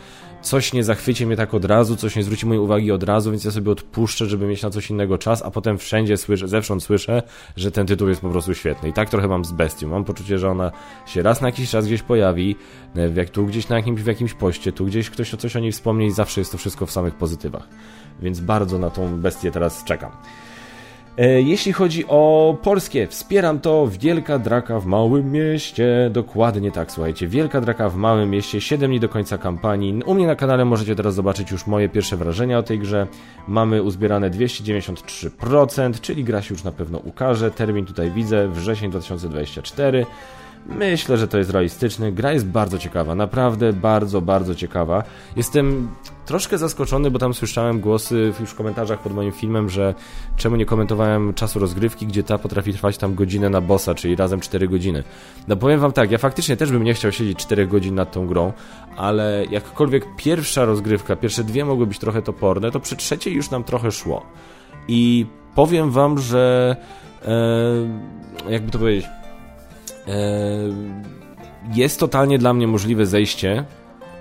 coś 0.41 0.73
nie 0.73 0.83
zachwyci 0.83 1.25
mnie 1.25 1.35
tak 1.35 1.53
od 1.53 1.65
razu, 1.65 1.95
coś 1.95 2.15
nie 2.15 2.23
zwróci 2.23 2.45
mojej 2.45 2.63
uwagi 2.63 2.91
od 2.91 3.03
razu, 3.03 3.31
więc 3.31 3.43
ja 3.43 3.51
sobie 3.51 3.71
odpuszczę, 3.71 4.25
żeby 4.25 4.47
mieć 4.47 4.63
na 4.63 4.69
coś 4.69 4.89
innego 4.89 5.17
czas, 5.17 5.41
a 5.41 5.51
potem 5.51 5.77
wszędzie 5.77 6.17
słyszę, 6.17 6.47
zewsząd 6.47 6.83
słyszę, 6.83 7.23
że 7.55 7.71
ten 7.71 7.87
tytuł 7.87 8.09
jest 8.09 8.21
po 8.21 8.29
prostu 8.29 8.53
świetny. 8.53 8.89
I 8.89 8.93
tak 8.93 9.09
trochę 9.09 9.27
mam 9.27 9.45
z 9.45 9.51
Bestią. 9.51 9.87
Mam 9.87 10.03
poczucie, 10.03 10.39
że 10.39 10.49
ona 10.49 10.71
się 11.05 11.21
raz 11.21 11.41
na 11.41 11.47
jakiś 11.47 11.69
czas 11.69 11.85
gdzieś 11.85 12.01
pojawi, 12.01 12.55
e, 12.95 13.09
jak 13.15 13.29
tu 13.29 13.45
gdzieś 13.45 13.69
na 13.69 13.75
jakimś, 13.75 14.01
w 14.01 14.07
jakimś 14.07 14.33
poście, 14.33 14.71
tu 14.71 14.85
gdzieś 14.85 15.09
ktoś 15.09 15.33
o 15.33 15.37
coś 15.37 15.55
o 15.55 15.59
niej 15.59 15.71
wspomni 15.71 16.05
i 16.05 16.11
zawsze 16.11 16.41
jest 16.41 16.51
to 16.51 16.57
wszystko 16.57 16.85
w 16.85 16.91
samych 16.91 17.15
pozytywach. 17.15 17.67
Więc 18.21 18.39
bardzo 18.39 18.79
na 18.79 18.89
tą 18.89 19.21
bestię 19.21 19.51
teraz 19.51 19.83
czekam. 19.83 20.11
E, 21.17 21.41
jeśli 21.41 21.73
chodzi 21.73 22.05
o 22.07 22.57
polskie, 22.61 23.07
wspieram 23.07 23.59
to 23.59 23.87
Wielka 23.99 24.39
Draka 24.39 24.79
w 24.79 24.85
Małym 24.85 25.31
Mieście. 25.31 26.09
Dokładnie 26.13 26.71
tak, 26.71 26.91
słuchajcie. 26.91 27.27
Wielka 27.27 27.61
Draka 27.61 27.89
w 27.89 27.95
Małym 27.95 28.29
Mieście, 28.29 28.61
7 28.61 28.91
dni 28.91 28.99
do 28.99 29.09
końca 29.09 29.37
kampanii. 29.37 30.03
U 30.05 30.13
mnie 30.13 30.27
na 30.27 30.35
kanale 30.35 30.65
możecie 30.65 30.95
teraz 30.95 31.15
zobaczyć 31.15 31.51
już 31.51 31.67
moje 31.67 31.89
pierwsze 31.89 32.17
wrażenia 32.17 32.57
o 32.57 32.63
tej 32.63 32.79
grze. 32.79 33.07
Mamy 33.47 33.83
uzbierane 33.83 34.29
293%, 34.29 35.99
czyli 36.01 36.23
gra 36.23 36.41
się 36.41 36.53
już 36.53 36.63
na 36.63 36.71
pewno 36.71 36.97
ukaże. 36.97 37.51
Termin 37.51 37.85
tutaj 37.85 38.11
widzę, 38.11 38.47
wrzesień 38.47 38.89
2024. 38.91 40.05
Myślę, 40.65 41.17
że 41.17 41.27
to 41.27 41.37
jest 41.37 41.49
realistyczny. 41.49 42.11
Gra 42.11 42.33
jest 42.33 42.45
bardzo 42.45 42.77
ciekawa, 42.77 43.15
naprawdę 43.15 43.73
bardzo, 43.73 44.21
bardzo 44.21 44.55
ciekawa. 44.55 45.03
Jestem 45.35 45.89
troszkę 46.25 46.57
zaskoczony, 46.57 47.11
bo 47.11 47.19
tam 47.19 47.33
słyszałem 47.33 47.79
głosy 47.79 48.33
już 48.39 48.49
w 48.49 48.55
komentarzach 48.55 48.99
pod 48.99 49.13
moim 49.13 49.31
filmem, 49.31 49.69
że 49.69 49.93
czemu 50.37 50.55
nie 50.55 50.65
komentowałem 50.65 51.33
czasu 51.33 51.59
rozgrywki, 51.59 52.07
gdzie 52.07 52.23
ta 52.23 52.37
potrafi 52.37 52.73
trwać 52.73 52.97
tam 52.97 53.15
godzinę 53.15 53.49
na 53.49 53.61
bossa, 53.61 53.95
czyli 53.95 54.15
razem 54.15 54.39
4 54.39 54.67
godziny. 54.67 55.03
No 55.47 55.55
powiem 55.55 55.79
wam 55.79 55.91
tak, 55.91 56.11
ja 56.11 56.17
faktycznie 56.17 56.57
też 56.57 56.71
bym 56.71 56.83
nie 56.83 56.93
chciał 56.93 57.11
siedzieć 57.11 57.37
4 57.37 57.67
godzin 57.67 57.95
nad 57.95 58.11
tą 58.11 58.27
grą, 58.27 58.53
ale 58.97 59.45
jakkolwiek 59.51 60.05
pierwsza 60.17 60.65
rozgrywka, 60.65 61.15
pierwsze 61.15 61.43
dwie 61.43 61.65
mogły 61.65 61.87
być 61.87 61.99
trochę 61.99 62.21
toporne, 62.21 62.71
to 62.71 62.79
przy 62.79 62.95
trzeciej 62.95 63.33
już 63.33 63.51
nam 63.51 63.63
trochę 63.63 63.91
szło. 63.91 64.25
I 64.87 65.25
powiem 65.55 65.91
wam, 65.91 66.17
że 66.17 66.75
e, 67.25 68.51
jakby 68.51 68.71
to 68.71 68.79
powiedzieć 68.79 69.20
jest 71.73 71.99
totalnie 71.99 72.37
dla 72.37 72.53
mnie 72.53 72.67
możliwe 72.67 73.05
zejście 73.05 73.65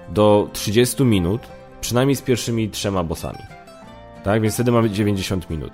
do 0.08 0.48
30 0.52 1.04
minut, 1.04 1.40
przynajmniej 1.80 2.16
z 2.16 2.22
pierwszymi 2.22 2.70
trzema 2.70 3.04
bossami. 3.04 3.38
Tak, 4.24 4.42
więc 4.42 4.54
wtedy 4.54 4.72
mamy 4.72 4.90
90 4.90 5.50
minut. 5.50 5.72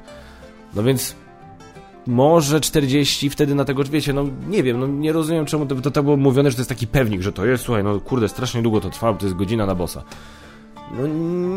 No 0.74 0.82
więc 0.82 1.16
może 2.06 2.60
40 2.60 3.30
wtedy 3.30 3.54
na 3.54 3.64
tego, 3.64 3.84
wiecie, 3.84 4.12
no 4.12 4.24
nie 4.48 4.62
wiem, 4.62 4.80
no 4.80 4.86
nie 4.86 5.12
rozumiem 5.12 5.46
czemu 5.46 5.66
to, 5.66 5.74
to, 5.74 5.90
to 5.90 6.02
było 6.02 6.16
mówione, 6.16 6.50
że 6.50 6.56
to 6.56 6.60
jest 6.60 6.68
taki 6.68 6.86
pewnik, 6.86 7.22
że 7.22 7.32
to 7.32 7.46
jest, 7.46 7.64
słuchaj, 7.64 7.84
no 7.84 8.00
kurde, 8.00 8.28
strasznie 8.28 8.62
długo 8.62 8.80
to 8.80 8.90
trwa, 8.90 9.12
bo 9.12 9.18
to 9.18 9.26
jest 9.26 9.36
godzina 9.36 9.66
na 9.66 9.74
bossa. 9.74 10.02
No 10.90 11.06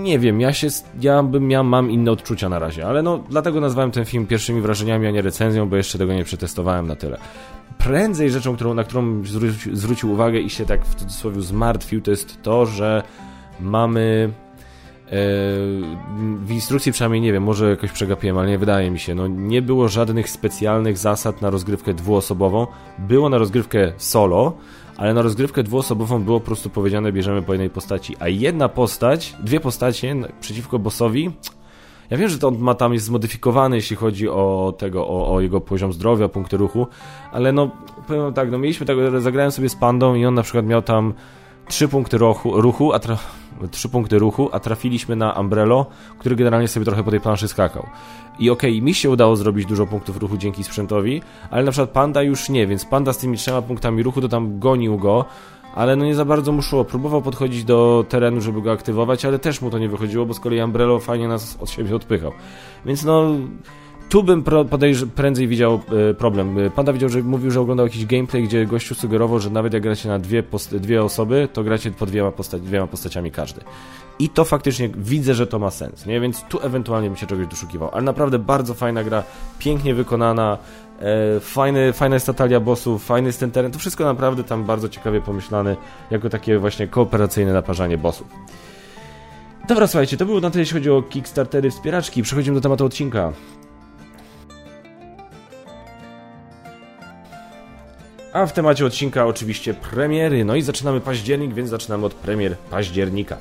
nie 0.02 0.20
wiem, 0.20 0.42
ja 0.42 0.54
się, 0.54 0.68
ja 1.02 1.24
bym, 1.24 1.52
ja 1.52 1.64
mam 1.64 1.92
inne 1.92 2.12
odczucia 2.12 2.50
na 2.50 2.60
razie, 2.60 2.88
ale 2.88 3.02
no 3.02 3.24
dlatego 3.30 3.62
nazwałem 3.62 3.92
ten 3.92 4.06
film 4.06 4.28
pierwszymi 4.28 4.62
wrażeniami, 4.62 5.08
a 5.08 5.12
nie 5.12 5.22
recenzją, 5.22 5.70
bo 5.70 5.76
jeszcze 5.76 5.98
tego 5.98 6.14
nie 6.14 6.24
przetestowałem 6.24 6.88
na 6.88 6.96
tyle. 6.96 7.18
Prędzej 7.78 8.30
rzeczą, 8.30 8.56
którą, 8.56 8.74
na 8.74 8.84
którą 8.84 9.26
zwrócił, 9.26 9.76
zwrócił 9.76 10.12
uwagę 10.12 10.40
i 10.40 10.50
się 10.50 10.66
tak 10.66 10.86
w 10.86 10.96
cudzysłowie 10.96 11.42
zmartwił, 11.42 12.02
to 12.02 12.12
jest 12.12 12.42
to, 12.42 12.66
że 12.66 13.04
mamy 13.60 14.34
w 16.46 16.52
instrukcji 16.52 16.92
przynajmniej 16.92 17.22
nie 17.22 17.34
wiem, 17.34 17.44
może 17.44 17.70
jakoś 17.70 17.92
przegapiłem, 17.92 18.38
ale 18.38 18.50
nie 18.50 18.58
wydaje 18.58 18.92
mi 18.92 19.00
się. 19.00 19.16
No, 19.16 19.28
nie 19.28 19.62
było 19.62 19.88
żadnych 19.88 20.30
specjalnych 20.30 20.98
zasad 20.98 21.42
na 21.42 21.50
rozgrywkę 21.50 21.94
dwuosobową. 21.94 22.68
Było 22.98 23.30
na 23.30 23.38
rozgrywkę 23.38 23.94
solo, 23.98 24.58
ale 25.00 25.14
na 25.14 25.22
rozgrywkę 25.22 25.64
dwuosobową 25.64 26.24
było 26.24 26.40
po 26.40 26.46
prostu 26.46 26.70
powiedziane, 26.70 27.12
bierzemy 27.12 27.42
po 27.42 27.54
jednej 27.54 27.70
postaci. 27.70 28.16
A 28.20 28.28
jedna 28.28 28.70
postać, 28.70 29.36
dwie 29.44 29.60
postacie 29.60 30.16
przeciwko 30.42 30.80
bossowi. 30.80 31.32
Ja 32.10 32.18
wiem, 32.18 32.30
że 32.30 32.40
to 32.40 32.48
on 32.48 32.58
ma 32.58 32.76
tam 32.76 32.94
jest 32.94 33.06
zmodyfikowany, 33.06 33.76
jeśli 33.76 33.96
chodzi 33.96 34.30
o 34.30 34.74
tego, 34.78 35.08
o, 35.08 35.34
o, 35.34 35.42
jego 35.42 35.62
poziom 35.62 35.94
zdrowia, 35.94 36.30
punkty 36.30 36.58
ruchu, 36.58 36.88
ale 37.32 37.52
no, 37.52 37.72
powiem 38.08 38.34
tak, 38.34 38.52
no 38.52 38.58
mieliśmy 38.58 38.86
tego, 38.86 39.22
zagrałem 39.22 39.52
sobie 39.52 39.70
z 39.70 39.76
Pandą 39.76 40.16
i 40.16 40.26
on 40.26 40.34
na 40.34 40.44
przykład 40.44 40.66
miał 40.66 40.82
tam 40.82 41.14
trzy 41.68 41.88
punkty 41.88 42.18
ruchu, 42.18 42.62
ruchu 42.62 42.94
a 42.94 43.00
tra... 43.00 43.18
trzy 43.68 43.90
punkty 43.90 44.20
ruchu, 44.20 44.50
a 44.52 44.60
trafiliśmy 44.60 45.16
na 45.16 45.34
Umbrello, 45.34 45.86
który 46.18 46.36
generalnie 46.36 46.68
sobie 46.68 46.86
trochę 46.86 47.04
po 47.04 47.12
tej 47.12 47.20
planszy 47.20 47.48
skakał. 47.48 47.86
I 48.40 48.50
okej, 48.50 48.72
okay, 48.72 48.82
mi 48.82 48.94
się 48.94 49.10
udało 49.10 49.36
zrobić 49.36 49.66
dużo 49.66 49.86
punktów 49.86 50.18
ruchu 50.18 50.38
dzięki 50.38 50.64
sprzętowi, 50.64 51.22
ale 51.52 51.64
na 51.64 51.72
przykład 51.72 51.90
Panda 51.90 52.22
już 52.22 52.50
nie, 52.50 52.68
więc 52.68 52.86
Panda 52.86 53.14
z 53.14 53.18
tymi 53.18 53.38
trzema 53.38 53.62
punktami 53.62 54.04
ruchu 54.04 54.22
to 54.22 54.30
tam 54.30 54.60
gonił 54.60 54.98
go, 54.98 55.26
ale 55.76 55.96
no 55.96 56.06
nie 56.06 56.16
za 56.16 56.26
bardzo 56.26 56.52
mu 56.52 56.62
szło. 56.62 56.86
Próbował 56.86 57.22
podchodzić 57.22 57.64
do 57.64 58.06
terenu, 58.10 58.42
żeby 58.42 58.62
go 58.62 58.72
aktywować, 58.72 59.26
ale 59.26 59.40
też 59.40 59.62
mu 59.62 59.70
to 59.70 59.80
nie 59.80 59.90
wychodziło, 59.90 60.26
bo 60.26 60.34
z 60.34 60.40
kolei 60.40 60.62
Umbrello 60.62 61.00
fajnie 61.00 61.28
nas 61.28 61.58
od 61.62 61.70
siebie 61.70 61.96
odpychał. 61.96 62.32
Więc 62.86 63.04
no 63.04 63.36
tu 64.10 64.24
bym 64.24 64.44
prędzej 65.16 65.48
widział 65.48 65.82
e, 66.10 66.14
problem. 66.14 66.58
E, 66.58 66.70
Panda 66.70 66.94
widział, 66.94 67.10
że 67.10 67.22
mówił, 67.22 67.52
że 67.52 67.62
oglądał 67.62 67.86
jakiś 67.86 68.06
gameplay, 68.06 68.44
gdzie 68.44 68.66
gościu 68.66 68.96
sugerował, 68.96 69.40
że 69.40 69.50
nawet 69.50 69.74
jak 69.74 69.84
gracie 69.84 70.10
na 70.10 70.20
dwie, 70.20 70.44
dwie 70.72 71.04
osoby, 71.04 71.48
to 71.54 71.64
gracie 71.64 71.92
po 71.92 72.06
dwiema, 72.06 72.32
posta 72.32 72.58
dwiema 72.58 72.88
postaciami 72.88 73.32
każdy. 73.32 73.62
I 74.20 74.30
to 74.30 74.46
faktycznie 74.46 74.90
widzę, 74.90 75.34
że 75.34 75.48
to 75.48 75.60
ma 75.60 75.72
sens, 75.72 76.06
nie? 76.06 76.20
Więc 76.20 76.44
tu 76.44 76.60
ewentualnie 76.62 77.10
bym 77.10 77.18
się 77.18 77.28
czegoś 77.28 77.48
doszukiwał. 77.48 77.90
Ale 77.94 78.02
naprawdę 78.02 78.40
bardzo 78.40 78.74
fajna 78.74 79.04
gra, 79.04 79.24
pięknie 79.60 79.94
wykonana, 79.94 80.58
e, 81.00 81.40
fajny, 81.40 81.94
fajna 81.94 82.16
jest 82.16 82.26
ta 82.26 82.34
talia 82.34 82.60
bossów, 82.60 83.06
fajny 83.06 83.28
jest 83.28 83.40
ten 83.40 83.52
teren. 83.52 83.72
To 83.72 83.80
wszystko 83.80 84.04
naprawdę 84.04 84.44
tam 84.44 84.64
bardzo 84.64 84.90
ciekawie 84.90 85.22
pomyślane, 85.22 85.76
jako 86.12 86.30
takie 86.30 86.60
właśnie 86.60 86.88
kooperacyjne 86.88 87.54
naparzanie 87.54 87.98
bossów. 87.98 88.28
Dobra, 89.68 89.88
słuchajcie, 89.88 90.18
to 90.18 90.26
było 90.26 90.40
na 90.40 90.50
tyle, 90.50 90.62
jeśli 90.62 90.74
chodzi 90.74 90.90
o 90.90 91.02
Kickstartery 91.02 91.72
wspieraczki. 91.72 92.24
Przechodzimy 92.24 92.56
do 92.56 92.62
tematu 92.62 92.86
odcinka. 92.86 93.34
A 98.34 98.46
w 98.46 98.54
temacie 98.54 98.86
odcinka 98.86 99.26
oczywiście 99.26 99.74
premiery. 99.74 100.46
No 100.46 100.56
i 100.56 100.62
zaczynamy 100.62 101.02
październik, 101.02 101.54
więc 101.54 101.70
zaczynamy 101.70 102.06
od 102.06 102.14
premier 102.14 102.58
października. 102.58 103.38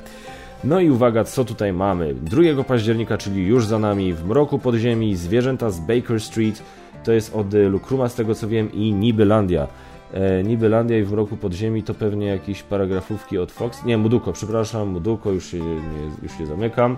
No 0.63 0.79
i 0.79 0.89
uwaga, 0.89 1.23
co 1.23 1.45
tutaj 1.45 1.73
mamy? 1.73 2.13
2 2.13 2.63
października, 2.63 3.17
czyli 3.17 3.47
już 3.47 3.65
za 3.65 3.79
nami, 3.79 4.13
w 4.13 4.25
Mroku 4.25 4.59
Podziemi, 4.59 5.15
Zwierzęta 5.15 5.69
z 5.69 5.79
Baker 5.79 6.21
Street, 6.21 6.63
to 7.03 7.11
jest 7.11 7.35
od 7.35 7.53
Lukruma 7.53 8.09
z 8.09 8.15
tego 8.15 8.35
co 8.35 8.47
wiem 8.47 8.71
i 8.73 8.93
Nibylandia. 8.93 9.67
E, 10.13 10.43
Nibylandia 10.43 10.97
i 10.97 11.03
w 11.03 11.11
Mroku 11.11 11.37
Podziemi 11.37 11.83
to 11.83 11.93
pewnie 11.93 12.27
jakieś 12.27 12.63
paragrafówki 12.63 13.37
od 13.37 13.51
Fox, 13.51 13.83
nie, 13.85 13.97
Muduko, 13.97 14.33
przepraszam, 14.33 14.87
Muduko, 14.87 15.31
już 15.31 15.45
się 15.45 15.59
nie, 15.59 15.75
już 16.23 16.37
się 16.37 16.45
zamykam, 16.45 16.97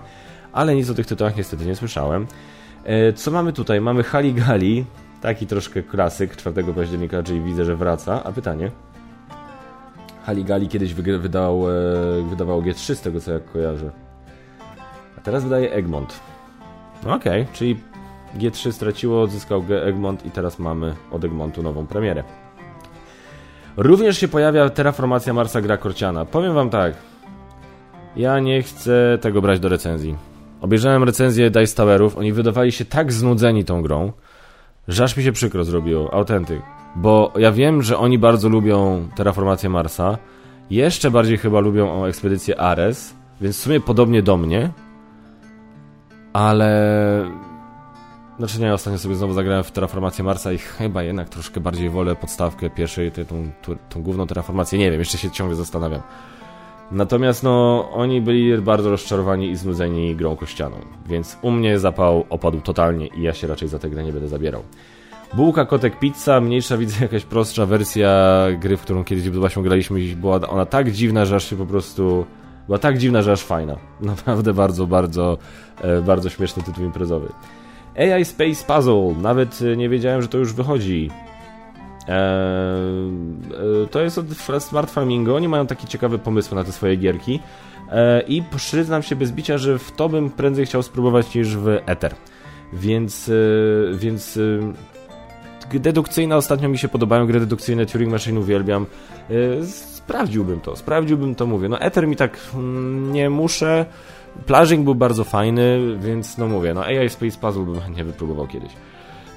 ale 0.54 0.76
nic 0.76 0.90
o 0.90 0.94
tych 0.94 1.06
tytułach 1.06 1.38
niestety 1.38 1.66
nie 1.66 1.76
słyszałem. 1.76 2.28
E, 2.84 3.14
co 3.14 3.32
mamy 3.32 3.54
tutaj? 3.54 3.82
Mamy 3.82 4.04
Haligali, 4.04 4.86
Taki 5.22 5.48
troszkę 5.48 5.84
klasyk 5.84 6.36
4 6.36 6.64
października, 6.74 7.24
czyli 7.24 7.42
widzę, 7.42 7.66
że 7.66 7.76
wraca. 7.76 8.24
A 8.24 8.32
pytanie? 8.32 8.72
Haligali 10.24 10.68
kiedyś 10.68 10.94
wydał, 10.94 11.70
e, 11.70 11.74
wydawał 12.30 12.62
G3 12.62 12.96
z 12.96 13.02
tego 13.02 13.20
co 13.20 13.32
jak 13.32 13.52
kojarzę. 13.52 13.92
A 15.18 15.22
teraz 15.22 15.44
wydaje 15.44 15.72
Egmont. 15.72 16.20
Okej, 17.02 17.42
okay, 17.42 17.54
czyli 17.54 17.80
G3 18.38 18.72
straciło, 18.72 19.22
odzyskał 19.22 19.64
Egmont 19.84 20.26
i 20.26 20.32
teraz 20.32 20.60
mamy 20.60 20.96
od 21.12 21.24
Egmontu 21.24 21.64
nową 21.64 21.88
premierę. 21.88 22.24
Również 23.78 24.18
się 24.18 24.28
pojawia 24.28 24.70
Terraformacja 24.70 25.34
Marsa 25.34 25.62
gra 25.62 25.78
Korciana. 25.78 26.26
Powiem 26.26 26.54
wam 26.54 26.70
tak. 26.70 26.94
Ja 28.16 28.40
nie 28.40 28.62
chcę 28.62 29.18
tego 29.22 29.42
brać 29.42 29.60
do 29.60 29.70
recenzji. 29.70 30.16
Obejrzałem 30.62 31.04
recenzję 31.04 31.52
Dice 31.52 31.76
Towerów, 31.76 32.18
oni 32.18 32.34
wydawali 32.34 32.72
się 32.72 32.86
tak 32.86 33.14
znudzeni 33.14 33.66
tą 33.66 33.82
grą, 33.82 34.12
że 34.88 35.04
aż 35.04 35.18
mi 35.18 35.24
się 35.24 35.32
przykro 35.32 35.64
zrobiło, 35.64 36.14
autentyk. 36.14 36.62
Bo 36.96 37.34
ja 37.38 37.52
wiem, 37.52 37.82
że 37.82 37.98
oni 37.98 38.18
bardzo 38.18 38.50
lubią 38.50 39.08
terraformację 39.16 39.70
Marsa, 39.70 40.18
jeszcze 40.70 41.12
bardziej 41.12 41.38
chyba 41.38 41.60
lubią 41.60 42.06
ekspedycję 42.06 42.60
Ares, 42.60 43.16
więc 43.42 43.58
w 43.58 43.60
sumie 43.60 43.80
podobnie 43.80 44.24
do 44.24 44.38
mnie, 44.38 44.72
ale... 46.34 47.32
Znaczy 48.38 48.60
nie, 48.60 48.74
ostatnio 48.74 49.00
sobie 49.00 49.16
znowu 49.16 49.34
zagrałem 49.34 49.64
w 49.64 49.72
Terraformację 49.72 50.24
Marsa 50.24 50.52
i 50.52 50.58
chyba 50.58 51.04
jednak 51.04 51.30
troszkę 51.30 51.60
bardziej 51.60 51.90
wolę 51.90 52.16
podstawkę 52.16 52.70
pierwszej, 52.70 53.12
tą, 53.12 53.52
tą 53.90 54.02
główną 54.02 54.28
terraformację. 54.28 54.80
Nie 54.80 54.92
wiem, 54.92 55.00
jeszcze 55.00 55.18
się 55.18 55.32
ciągle 55.32 55.56
zastanawiam. 55.56 56.02
Natomiast 56.92 57.44
no, 57.44 57.90
oni 57.94 58.22
byli 58.22 58.58
bardzo 58.58 58.90
rozczarowani 58.90 59.50
i 59.50 59.56
znudzeni 59.56 60.16
grą 60.16 60.36
kościaną, 60.36 60.76
więc 61.06 61.38
u 61.42 61.52
mnie 61.52 61.80
zapał 61.80 62.26
opadł 62.30 62.62
totalnie 62.62 63.08
i 63.08 63.22
ja 63.22 63.34
się 63.34 63.48
raczej 63.48 63.68
za 63.68 63.80
tę 63.80 63.90
grę 63.90 64.04
nie 64.04 64.14
będę 64.14 64.28
zabierał. 64.28 64.64
Bułka, 65.34 65.66
kotek, 65.66 66.00
pizza, 66.00 66.42
mniejsza 66.42 66.78
widzę 66.78 66.96
jakaś 67.02 67.26
prostsza 67.26 67.66
wersja 67.66 68.44
gry, 68.60 68.78
w 68.78 68.82
którą 68.82 69.04
kiedyś 69.04 69.30
właśnie 69.30 69.64
graliśmy 69.64 70.02
i 70.02 70.16
była 70.16 70.36
ona 70.50 70.66
tak 70.66 70.92
dziwna, 70.92 71.26
że 71.26 71.36
aż 71.36 71.50
się 71.50 71.56
po 71.56 71.66
prostu... 71.66 72.26
Była 72.66 72.78
tak 72.78 72.98
dziwna, 72.98 73.22
że 73.22 73.32
aż 73.32 73.42
fajna. 73.42 73.78
Naprawdę 74.02 74.54
bardzo, 74.54 74.88
bardzo, 74.88 75.38
e, 75.82 76.02
bardzo 76.02 76.30
śmieszny 76.30 76.64
tytuł 76.64 76.86
imprezowy. 76.86 77.28
AI 77.98 78.26
Space 78.26 78.66
Puzzle, 78.68 79.22
nawet 79.22 79.60
nie 79.78 79.90
wiedziałem, 79.90 80.22
że 80.22 80.28
to 80.28 80.38
już 80.38 80.54
wychodzi. 80.54 81.10
Eee, 82.08 83.88
to 83.92 84.02
jest 84.02 84.18
od 84.18 84.26
Smart 84.64 84.92
Farmingo. 84.92 85.36
Oni 85.36 85.48
mają 85.48 85.68
takie 85.68 85.88
ciekawe 85.88 86.18
pomysły 86.18 86.56
na 86.56 86.64
te 86.64 86.72
swoje 86.72 86.96
gierki. 86.96 87.40
Eee, 87.92 88.38
I 88.38 88.44
przyznam 88.56 89.04
się 89.04 89.16
bez 89.16 89.32
bicia, 89.32 89.58
że 89.58 89.80
w 89.80 89.92
to 89.92 90.10
bym 90.10 90.30
prędzej 90.30 90.66
chciał 90.66 90.84
spróbować 90.84 91.36
niż 91.36 91.56
w 91.58 91.68
Ether. 91.86 92.16
Więc, 92.74 93.30
e, 93.30 93.98
więc 93.98 94.40
e, 95.74 95.80
dedukcyjne 95.80 96.36
ostatnio 96.36 96.70
mi 96.70 96.78
się 96.78 96.88
podobają, 96.88 97.28
gry 97.28 97.40
dedukcyjne 97.40 97.86
Turing 97.86 98.12
Machine 98.12 98.40
uwielbiam. 98.40 98.86
E, 99.30 99.66
sprawdziłbym 99.66 100.60
to, 100.60 100.76
sprawdziłbym 100.76 101.36
to, 101.36 101.46
mówię. 101.48 101.70
No 101.70 101.80
Ether 101.80 102.08
mi 102.08 102.16
tak 102.16 102.38
mm, 102.54 103.14
nie 103.14 103.30
muszę. 103.30 103.86
Plażing 104.46 104.84
był 104.84 104.96
bardzo 104.96 105.24
fajny, 105.24 105.80
więc 106.00 106.38
no 106.38 106.48
mówię, 106.48 106.74
no 106.74 106.84
AI 106.84 107.10
Space 107.10 107.38
Puzzle 107.38 107.66
bym 107.66 107.82
chętnie 107.82 108.04
wypróbował 108.04 108.48
kiedyś. 108.48 108.72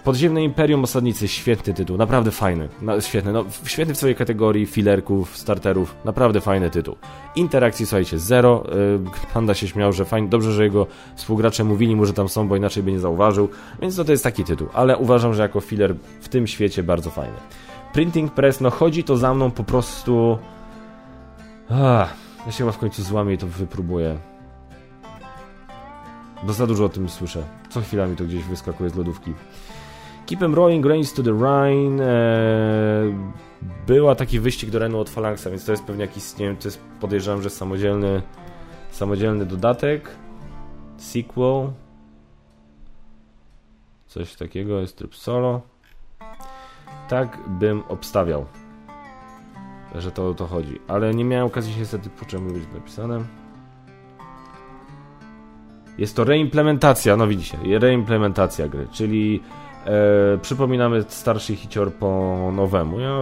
Podziemne 0.05 0.45
Imperium 0.45 0.85
Osadnicy, 0.85 1.29
świetny 1.29 1.75
tytuł, 1.75 1.97
naprawdę 1.97 2.31
fajny, 2.31 2.69
no, 2.83 3.01
świetny, 3.01 3.33
no, 3.33 3.45
świetny 3.65 3.95
w 3.95 3.97
swojej 3.97 4.17
kategorii 4.17 4.67
filerków, 4.67 5.37
starterów, 5.37 5.95
naprawdę 6.05 6.41
fajny 6.41 6.71
tytuł. 6.71 6.97
Interakcji, 7.37 7.87
słuchajcie, 7.87 8.19
zero, 8.19 8.65
yy, 8.69 9.11
Panda 9.35 9.55
się 9.55 9.69
śmiał, 9.69 9.93
że 9.93 10.05
fajnie, 10.05 10.29
dobrze, 10.29 10.53
że 10.53 10.65
jego 10.65 10.87
współgracze 11.17 11.65
mówili 11.65 11.97
mu, 11.97 12.07
że 12.07 12.13
tam 12.13 12.29
są, 12.29 12.49
bo 12.49 12.57
inaczej 12.57 12.83
by 12.83 12.93
nie 12.93 13.01
zauważył, 13.01 13.49
więc 13.81 13.97
no 13.97 14.05
to 14.05 14.13
jest 14.13 14.25
taki 14.25 14.45
tytuł, 14.45 14.69
ale 14.73 14.97
uważam, 14.97 15.35
że 15.35 15.43
jako 15.43 15.61
filer 15.61 15.95
w 16.21 16.29
tym 16.29 16.47
świecie 16.47 16.83
bardzo 16.83 17.11
fajny. 17.11 17.37
Printing 17.93 18.33
Press, 18.33 18.61
no 18.61 18.71
chodzi 18.71 19.05
to 19.05 19.17
za 19.17 19.35
mną 19.35 19.51
po 19.51 19.65
prostu... 19.65 20.39
Ach, 21.71 22.15
ja 22.47 22.53
się 22.53 22.59
chyba 22.59 22.73
w 22.73 22.79
końcu 22.79 23.03
złamię 23.03 23.35
i 23.35 23.39
to 23.39 23.47
wypróbuję. 23.47 24.19
Bo 26.43 26.53
za 26.53 26.67
dużo 26.67 26.85
o 26.85 26.89
tym 26.89 27.09
słyszę. 27.09 27.43
Co 27.71 27.81
chwila 27.81 28.07
mi 28.07 28.17
to 28.17 28.25
gdzieś 28.25 28.45
wyskakuje 28.45 28.91
z 28.91 28.95
lodówki. 28.95 29.35
Keep 30.27 30.43
em 30.43 30.55
rolling, 30.55 30.87
Rains 30.87 31.13
to 31.13 31.23
the 31.23 31.33
Rhine. 31.33 32.03
Eee, 32.03 33.15
była 33.87 34.15
taki 34.15 34.41
wyścig 34.41 34.71
do 34.71 34.79
Renu 34.79 35.01
od 35.01 35.11
Phalanxa, 35.11 35.51
więc 35.51 35.65
to 35.65 35.73
jest 35.73 35.85
pewnie 35.85 36.03
jakiś, 36.03 36.39
nie 36.39 36.47
wiem, 36.47 36.57
to 36.57 36.69
jest 36.69 36.81
podejrzewam, 37.01 37.43
że 37.43 37.51
samodzielny, 37.51 38.23
samodzielny 38.91 39.47
dodatek. 39.47 40.11
Sequel. 40.97 41.71
Coś 44.07 44.35
takiego, 44.35 44.81
jest 44.81 44.97
tryb 44.97 45.15
solo. 45.15 45.61
Tak 47.09 47.39
bym 47.49 47.83
obstawiał, 47.89 48.47
że 49.95 50.13
to 50.13 50.29
o 50.29 50.35
to 50.35 50.47
chodzi. 50.47 50.81
Ale 50.89 51.15
nie 51.15 51.25
miałem 51.25 51.47
okazji 51.47 51.73
się 51.73 51.81
niestety, 51.81 52.11
po 52.11 52.25
czemu 52.25 52.53
być 52.53 52.63
napisane. 52.75 53.25
Jest 55.99 56.17
to 56.17 56.25
reimplementacja, 56.25 57.17
no 57.17 57.27
widzicie, 57.27 57.59
reimplementacja 57.79 58.69
gry, 58.69 58.89
czyli 58.93 59.43
E, 59.87 60.39
przypominamy 60.39 61.05
starszy 61.09 61.57
hicior 61.57 61.93
po 61.93 62.51
nowemu. 62.53 63.01
Ja 63.01 63.19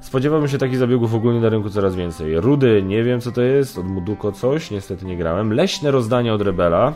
spodziewałbym 0.00 0.48
się 0.48 0.58
takich 0.58 0.78
zabiegów 0.78 1.14
ogólnie 1.14 1.40
na 1.40 1.48
rynku 1.48 1.70
coraz 1.70 1.94
więcej. 1.94 2.40
Rudy, 2.40 2.82
nie 2.82 3.04
wiem 3.04 3.20
co 3.20 3.32
to 3.32 3.42
jest, 3.42 3.78
od 3.78 3.86
Muduko 3.86 4.32
coś, 4.32 4.70
niestety 4.70 5.06
nie 5.06 5.16
grałem. 5.16 5.52
Leśne 5.52 5.90
rozdanie 5.90 6.34
od 6.34 6.42
Rebela. 6.42 6.92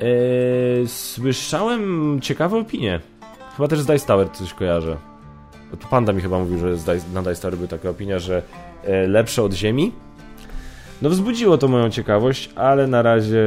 E, 0.00 0.86
słyszałem 0.86 2.18
ciekawe 2.20 2.58
opinie. 2.58 3.00
Chyba 3.56 3.68
też 3.68 3.80
z 3.80 3.86
Dice 3.86 4.06
Tower 4.06 4.30
coś 4.32 4.54
kojarzę. 4.54 4.96
Tu 5.80 5.88
Panda 5.88 6.12
mi 6.12 6.20
chyba 6.20 6.38
mówił, 6.38 6.58
że 6.58 6.94
na 7.14 7.22
Dice 7.22 7.42
Tower 7.42 7.56
była 7.56 7.68
taka 7.68 7.90
opinia, 7.90 8.18
że 8.18 8.42
e, 8.84 9.06
lepsze 9.06 9.42
od 9.42 9.52
Ziemi. 9.52 9.92
No 11.02 11.10
wzbudziło 11.10 11.58
to 11.58 11.68
moją 11.68 11.90
ciekawość, 11.90 12.50
ale 12.56 12.86
na 12.86 13.02
razie... 13.02 13.44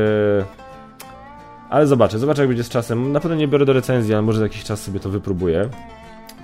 Ale 1.74 1.88
zobaczę, 1.88 2.20
zobaczę 2.20 2.42
jak 2.42 2.50
będzie 2.50 2.63
z 2.63 2.70
czasem. 2.70 3.12
Na 3.12 3.20
pewno 3.20 3.38
nie 3.38 3.48
biorę 3.48 3.65
do 3.65 3.74
recenzji, 3.74 4.13
ale 4.13 4.22
może 4.22 4.38
za 4.38 4.46
jakiś 4.46 4.63
czas 4.63 4.82
sobie 4.82 5.00
to 5.00 5.10
wypróbuję. 5.10 5.70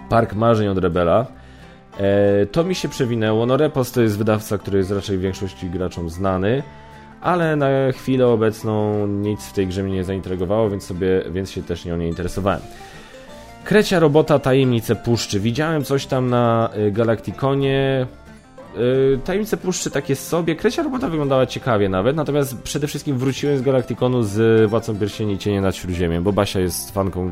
Park 0.10 0.34
Marzeń 0.34 0.68
od 0.68 0.78
Rebela. 0.78 1.26
E, 2.00 2.46
to 2.46 2.64
mi 2.64 2.76
się 2.76 2.90
przewinęło. 2.90 3.46
No 3.46 3.58
Repos 3.58 3.92
to 3.92 4.02
jest 4.02 4.18
wydawca, 4.18 4.58
który 4.58 4.78
jest 4.78 4.92
raczej 4.92 5.18
większości 5.18 5.70
graczom 5.70 6.10
znany, 6.10 6.64
ale 7.22 7.56
na 7.56 7.68
chwilę 7.92 8.28
obecną 8.28 9.08
nic 9.08 9.46
w 9.46 9.54
tej 9.54 9.68
grze 9.68 9.84
mnie 9.84 9.94
nie 9.94 10.04
zaintrygowało, 10.04 10.70
więc 10.70 10.84
sobie, 10.84 11.24
więc 11.32 11.52
się 11.52 11.64
też 11.64 11.86
nią 11.86 11.98
nie 11.98 12.08
interesowałem. 12.08 12.62
Krecia 13.64 14.00
robota 14.00 14.40
Tajemnice 14.40 14.96
Puszczy. 14.96 15.40
Widziałem 15.40 15.84
coś 15.84 16.06
tam 16.06 16.30
na 16.30 16.70
y, 16.78 16.92
Galaktykonie. 18.74 19.16
Y, 19.16 19.20
Tajemnice 19.26 19.58
Puszczy 19.58 19.92
takie 19.92 20.16
sobie. 20.16 20.56
Krecia 20.56 20.84
robota 20.84 21.10
wyglądała 21.10 21.46
ciekawie 21.46 21.90
nawet, 21.90 22.16
natomiast 22.16 22.62
przede 22.62 22.88
wszystkim 22.88 23.18
wróciłem 23.18 23.58
z 23.58 23.62
Galaktykonu 23.62 24.24
z 24.24 24.70
Władcą 24.70 25.00
Pierścieni 25.00 25.38
Cienie 25.38 25.62
nad 25.62 25.76
Śródziemiem, 25.76 26.24
bo 26.24 26.32
Basia 26.34 26.60
jest 26.60 26.92
fanką 26.92 27.32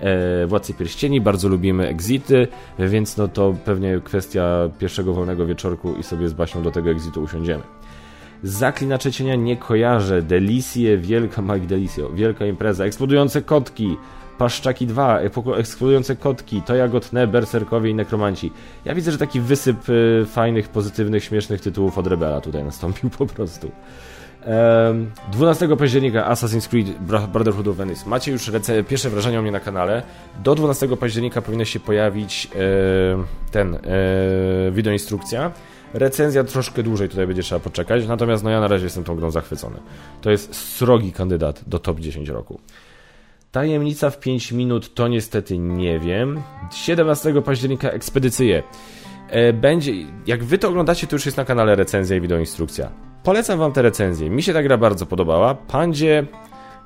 e, 0.00 0.46
Władcy 0.46 0.74
Pierścieni, 0.74 1.20
bardzo 1.20 1.48
lubimy 1.48 1.88
exity, 1.88 2.48
więc 2.78 3.16
no 3.16 3.28
to 3.28 3.54
pewnie 3.64 4.00
kwestia 4.04 4.70
pierwszego 4.78 5.14
wolnego 5.14 5.46
wieczorku 5.46 5.94
i 5.94 6.02
sobie 6.02 6.28
z 6.28 6.32
Basią 6.32 6.62
do 6.62 6.70
tego 6.70 6.90
exitu 6.90 7.22
usiądziemy. 7.22 7.62
Zaklinacze 8.42 9.12
cienia 9.12 9.36
nie 9.36 9.56
kojarzę. 9.56 10.22
Delicie, 10.22 10.98
wielka 10.98 11.42
Mike 11.42 11.66
Delicio, 11.66 12.10
wielka 12.10 12.46
impreza, 12.46 12.84
eksplodujące 12.84 13.42
kotki, 13.42 13.96
Paszczaki 14.38 14.86
2, 14.86 15.20
eksplodujące 15.56 16.16
kotki, 16.16 16.62
to 16.62 16.74
jagotne, 16.74 17.26
berserkowie 17.26 17.90
i 17.90 17.94
nekromanci. 17.94 18.52
Ja 18.84 18.94
widzę, 18.94 19.12
że 19.12 19.18
taki 19.18 19.40
wysyp 19.40 19.88
y, 19.88 20.26
fajnych, 20.26 20.68
pozytywnych, 20.68 21.24
śmiesznych 21.24 21.60
tytułów 21.60 21.98
od 21.98 22.06
Rebela 22.06 22.40
tutaj 22.40 22.64
nastąpił 22.64 23.10
po 23.10 23.26
prostu. 23.26 23.70
12 25.32 25.76
października 25.76 26.30
Assassin's 26.32 26.68
Creed 26.68 26.98
Brotherhood 27.32 27.68
of 27.68 27.76
Venice. 27.76 28.08
Macie 28.08 28.32
już 28.32 28.50
pierwsze 28.88 29.10
wrażenia 29.10 29.38
o 29.38 29.42
mnie 29.42 29.50
na 29.50 29.60
kanale. 29.60 30.02
Do 30.44 30.54
12 30.54 30.96
października 30.96 31.42
powinna 31.42 31.64
się 31.64 31.80
pojawić 31.80 32.48
ten 33.50 33.78
wideoinstrukcja. 34.72 35.52
Recenzja 35.94 36.44
troszkę 36.44 36.82
dłużej 36.82 37.08
tutaj 37.08 37.26
będzie 37.26 37.42
trzeba 37.42 37.60
poczekać, 37.60 38.06
natomiast 38.06 38.44
no 38.44 38.50
ja 38.50 38.60
na 38.60 38.68
razie 38.68 38.84
jestem 38.84 39.04
tą 39.04 39.16
grą 39.16 39.30
zachwycony. 39.30 39.76
To 40.20 40.30
jest 40.30 40.54
srogi 40.54 41.12
kandydat 41.12 41.62
do 41.66 41.78
top 41.78 42.00
10 42.00 42.28
roku. 42.28 42.60
Tajemnica 43.52 44.10
w 44.10 44.20
5 44.20 44.52
minut 44.52 44.94
to 44.94 45.08
niestety 45.08 45.58
nie 45.58 45.98
wiem. 45.98 46.42
17 46.70 47.42
października 47.42 47.90
ekspedycyje. 47.90 48.62
E, 49.28 49.52
będzie, 49.52 49.92
jak 50.26 50.44
wy 50.44 50.58
to 50.58 50.68
oglądacie, 50.68 51.06
to 51.06 51.16
już 51.16 51.26
jest 51.26 51.36
na 51.36 51.44
kanale 51.44 51.76
recenzja 51.76 52.16
i 52.16 52.20
wideoinstrukcja. 52.20 52.90
Polecam 53.22 53.58
wam 53.58 53.72
te 53.72 53.82
recenzje. 53.82 54.30
Mi 54.30 54.42
się 54.42 54.52
ta 54.52 54.62
gra 54.62 54.78
bardzo 54.78 55.06
podobała. 55.06 55.54
Pandzie 55.54 56.26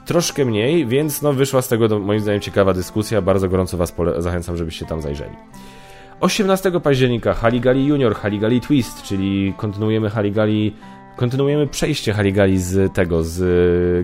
troszkę 0.06 0.44
mniej, 0.44 0.86
więc 0.86 1.22
no 1.22 1.32
wyszła 1.32 1.62
z 1.62 1.68
tego 1.68 1.98
moim 1.98 2.20
zdaniem 2.20 2.40
ciekawa 2.40 2.72
dyskusja. 2.74 3.22
Bardzo 3.22 3.48
gorąco 3.48 3.76
was 3.76 3.94
zachęcam, 4.18 4.56
żebyście 4.56 4.86
tam 4.86 5.02
zajrzeli. 5.02 5.36
18 6.20 6.80
października 6.80 7.34
Haligali 7.34 7.86
Junior, 7.86 8.14
Haligali 8.14 8.60
Twist, 8.60 9.02
czyli 9.02 9.54
kontynuujemy 9.56 10.10
Haligali, 10.10 10.76
kontynuujemy 11.16 11.66
przejście 11.66 12.12
Haligali 12.12 12.58
z 12.58 12.92
tego, 12.92 13.24
z 13.24 13.38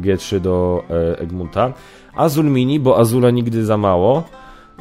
G3 0.02 0.40
do 0.40 0.85
e, 0.90 1.19
Egmunta. 1.19 1.73
Azul 2.14 2.45
Mini, 2.45 2.81
bo 2.81 2.99
Azula 2.99 3.31
nigdy 3.31 3.64
za 3.64 3.76
mało. 3.76 4.23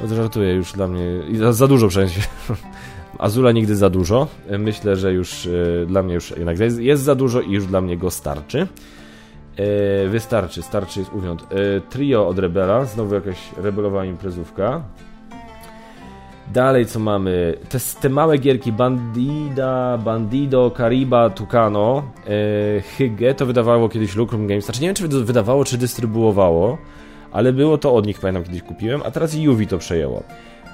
No, 0.01 0.15
żartuję 0.15 0.53
już 0.53 0.71
dla 0.71 0.87
mnie, 0.87 1.05
za, 1.37 1.53
za 1.53 1.67
dużo 1.67 1.87
przecież. 1.87 2.29
Azula 3.19 3.51
nigdy 3.51 3.75
za 3.75 3.89
dużo. 3.89 4.27
Myślę, 4.59 4.95
że 4.95 5.13
już 5.13 5.45
e, 5.45 5.85
dla 5.85 6.03
mnie 6.03 6.13
już 6.13 6.31
jednak 6.31 6.59
jest, 6.59 6.79
jest, 6.79 7.03
za 7.03 7.15
dużo 7.15 7.41
i 7.41 7.51
już 7.51 7.65
dla 7.65 7.81
mnie 7.81 7.97
go 7.97 8.11
starczy. 8.11 8.67
E, 9.57 10.07
wystarczy, 10.07 10.61
starczy 10.61 10.99
jest 10.99 11.13
uwiąd. 11.13 11.41
E, 11.41 11.81
trio 11.89 12.27
od 12.27 12.39
Rebela, 12.39 12.85
znowu 12.85 13.15
jakaś 13.15 13.37
rebelowa 13.57 14.05
imprezówka. 14.05 14.81
Dalej 16.53 16.85
co 16.85 16.99
mamy? 16.99 17.57
Te, 17.69 17.77
te 18.01 18.09
małe 18.09 18.37
gierki 18.37 18.71
Bandida, 18.71 19.97
Bandido, 19.97 20.71
Kariba, 20.71 21.29
Tucano, 21.29 22.03
e, 22.27 22.81
Hygge 22.81 23.33
to 23.33 23.45
wydawało 23.45 23.89
kiedyś 23.89 24.15
Lucrum 24.15 24.47
Games. 24.47 24.65
Znaczy 24.65 24.81
nie 24.81 24.87
wiem 24.87 24.95
czy 24.95 25.07
wydawało, 25.07 25.65
czy 25.65 25.77
dystrybuowało, 25.77 26.77
ale 27.31 27.53
było 27.53 27.77
to 27.77 27.93
od 27.93 28.05
nich, 28.05 28.19
pamiętam 28.19 28.43
kiedyś 28.43 28.61
kupiłem, 28.61 29.01
a 29.05 29.11
teraz 29.11 29.33
Yuvi 29.33 29.67
to 29.67 29.77
przejęło. 29.77 30.23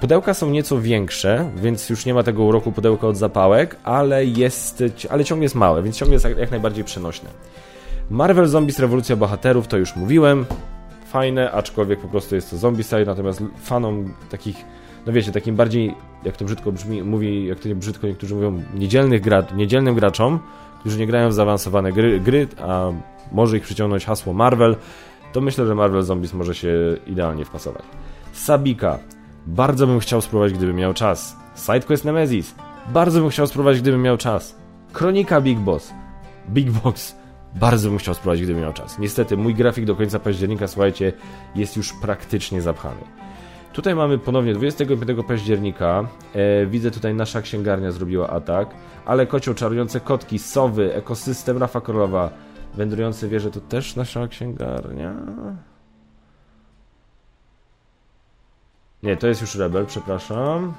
Pudełka 0.01 0.33
są 0.33 0.49
nieco 0.49 0.81
większe, 0.81 1.49
więc 1.55 1.89
już 1.89 2.05
nie 2.05 2.13
ma 2.13 2.23
tego 2.23 2.43
uroku 2.43 2.71
pudełka 2.71 3.07
od 3.07 3.17
zapałek, 3.17 3.75
ale 3.83 4.25
jest, 4.25 4.83
ale 5.09 5.25
ciągle 5.25 5.43
jest 5.45 5.55
małe, 5.55 5.83
więc 5.83 5.97
ciągle 5.97 6.13
jest 6.13 6.25
jak, 6.25 6.37
jak 6.37 6.51
najbardziej 6.51 6.83
przenośne. 6.83 7.29
Marvel 8.09 8.47
Zombies 8.47 8.79
Rewolucja 8.79 9.15
Bohaterów 9.15 9.67
to 9.67 9.77
już 9.77 9.95
mówiłem, 9.95 10.45
fajne, 11.05 11.51
aczkolwiek 11.51 11.99
po 11.99 12.07
prostu 12.07 12.35
jest 12.35 12.49
to 12.49 12.57
zombicide, 12.57 13.05
natomiast 13.05 13.43
fanom 13.63 14.13
takich, 14.29 14.65
no 15.05 15.13
wiecie, 15.13 15.31
takim 15.31 15.55
bardziej, 15.55 15.95
jak 16.23 16.37
to 16.37 16.45
brzydko 16.45 16.71
brzmi, 16.71 17.03
mówi, 17.03 17.45
jak 17.45 17.59
to 17.59 17.67
nie 17.69 17.75
brzydko 17.75 18.07
niektórzy 18.07 18.35
mówią, 18.35 18.61
niedzielnych 18.73 19.21
gra, 19.21 19.43
niedzielnym 19.55 19.95
graczom, 19.95 20.39
którzy 20.79 20.99
nie 20.99 21.07
grają 21.07 21.29
w 21.29 21.33
zaawansowane 21.33 21.91
gry, 21.91 22.19
gry, 22.19 22.47
a 22.61 22.91
może 23.31 23.57
ich 23.57 23.63
przyciągnąć 23.63 24.05
hasło 24.05 24.33
Marvel, 24.33 24.75
to 25.37 25.41
myślę, 25.41 25.67
że 25.67 25.75
Marvel 25.75 26.03
Zombies 26.03 26.33
może 26.33 26.55
się 26.55 26.69
idealnie 27.07 27.45
wpasować. 27.45 27.83
Sabika. 28.33 28.99
Bardzo 29.47 29.87
bym 29.87 29.99
chciał 29.99 30.21
spróbować, 30.21 30.53
gdybym 30.53 30.75
miał 30.75 30.93
czas. 30.93 31.35
SideQuest 31.55 32.05
Nemesis. 32.05 32.55
Bardzo 32.93 33.19
bym 33.19 33.29
chciał 33.29 33.47
spróbować, 33.47 33.81
gdybym 33.81 34.01
miał 34.01 34.17
czas. 34.17 34.55
Kronika 34.93 35.41
Big 35.41 35.59
Boss. 35.59 35.93
Big 36.49 36.71
Box. 36.71 37.15
Bardzo 37.55 37.89
bym 37.89 37.97
chciał 37.97 38.13
spróbować, 38.13 38.41
gdybym 38.41 38.61
miał 38.61 38.73
czas. 38.73 38.99
Niestety, 38.99 39.37
mój 39.37 39.55
grafik 39.55 39.85
do 39.85 39.95
końca 39.95 40.19
października, 40.19 40.67
słuchajcie, 40.67 41.13
jest 41.55 41.77
już 41.77 41.93
praktycznie 42.01 42.61
zapchany. 42.61 43.01
Tutaj 43.73 43.95
mamy 43.95 44.17
ponownie 44.17 44.53
25 44.53 45.01
października. 45.27 46.07
E, 46.33 46.65
widzę 46.65 46.91
tutaj 46.91 47.13
nasza 47.15 47.41
księgarnia 47.41 47.91
zrobiła 47.91 48.29
atak, 48.29 48.69
ale 49.05 49.27
kocioł, 49.27 49.53
czarujące 49.53 49.99
kotki, 49.99 50.39
sowy, 50.39 50.93
ekosystem 50.93 51.57
Rafa 51.57 51.81
Królowa, 51.81 52.46
wędrujące 52.73 53.27
wieże 53.27 53.51
to 53.51 53.61
też 53.61 53.95
nasza 53.95 54.27
księgarnia. 54.27 55.13
Nie, 59.03 59.17
to 59.17 59.27
jest 59.27 59.41
już 59.41 59.55
Rebel, 59.55 59.85
przepraszam. 59.85 60.73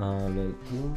Ale 0.00 0.46
tu... 0.68 0.94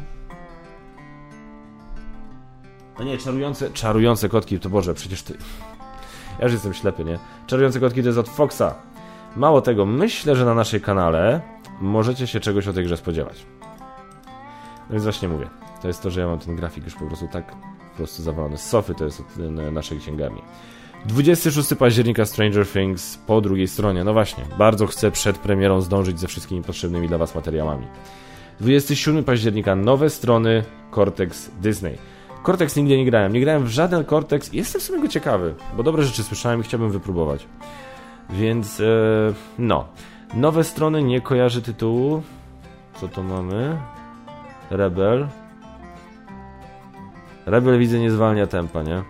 No 2.99 3.05
nie, 3.05 3.17
czarujące, 3.17 3.71
czarujące 3.71 4.29
kotki, 4.29 4.59
to 4.59 4.69
Boże, 4.69 4.93
przecież 4.93 5.23
ty... 5.23 5.37
Ja 6.39 6.45
już 6.45 6.53
jestem 6.53 6.73
ślepy, 6.73 7.05
nie? 7.05 7.19
Czarujące 7.47 7.79
kotki 7.79 8.01
to 8.01 8.07
jest 8.07 8.19
od 8.19 8.29
Foxa. 8.29 8.75
Mało 9.35 9.61
tego, 9.61 9.85
myślę, 9.85 10.35
że 10.35 10.45
na 10.45 10.53
naszej 10.53 10.81
kanale 10.81 11.41
możecie 11.81 12.27
się 12.27 12.39
czegoś 12.39 12.67
o 12.67 12.73
tej 12.73 12.83
grze 12.83 12.97
spodziewać. 12.97 13.45
No 14.89 14.93
więc 14.93 15.03
właśnie 15.03 15.27
mówię. 15.27 15.49
To 15.81 15.87
jest 15.87 16.03
to, 16.03 16.11
że 16.11 16.21
ja 16.21 16.27
mam 16.27 16.39
ten 16.39 16.55
grafik 16.55 16.85
już 16.85 16.95
po 16.95 17.05
prostu 17.05 17.27
tak 17.27 17.55
prostu 17.99 18.23
zawalony 18.23 18.57
z 18.57 18.65
sofy, 18.65 18.95
to 18.95 19.05
jest 19.05 19.23
naszej 19.71 19.99
księgarni. 19.99 20.41
26 21.05 21.75
października 21.79 22.25
Stranger 22.25 22.67
Things 22.67 23.17
po 23.17 23.41
drugiej 23.41 23.67
stronie. 23.67 24.03
No 24.03 24.13
właśnie, 24.13 24.43
bardzo 24.57 24.87
chcę 24.87 25.11
przed 25.11 25.37
premierą 25.37 25.81
zdążyć 25.81 26.19
ze 26.19 26.27
wszystkimi 26.27 26.63
potrzebnymi 26.63 27.07
dla 27.07 27.17
Was 27.17 27.35
materiałami. 27.35 27.87
27 28.59 29.23
października 29.23 29.75
nowe 29.75 30.09
strony 30.09 30.63
Cortex 30.91 31.51
Disney. 31.61 31.97
Cortex 32.45 32.75
nigdy 32.75 32.97
nie 32.97 33.05
grałem. 33.05 33.33
Nie 33.33 33.41
grałem 33.41 33.63
w 33.63 33.67
żaden 33.67 34.05
Cortex 34.05 34.53
jestem 34.53 34.81
w 34.81 34.83
sumie 34.83 35.01
go 35.01 35.07
ciekawy, 35.07 35.55
bo 35.77 35.83
dobre 35.83 36.03
rzeczy 36.03 36.23
słyszałem 36.23 36.59
i 36.59 36.63
chciałbym 36.63 36.91
wypróbować. 36.91 37.47
Więc, 38.29 38.79
e, 38.79 38.83
no. 39.59 39.87
Nowe 40.33 40.63
strony 40.63 41.03
nie 41.03 41.21
kojarzy 41.21 41.61
tytułu. 41.61 42.21
Co 43.01 43.07
to 43.07 43.23
mamy? 43.23 43.77
Rebel. 44.69 45.27
Rebel 47.49 47.79
widzę 47.79 47.99
nie 47.99 48.11
zwalnia 48.11 48.47
tempa, 48.47 48.83
nie? 48.83 49.03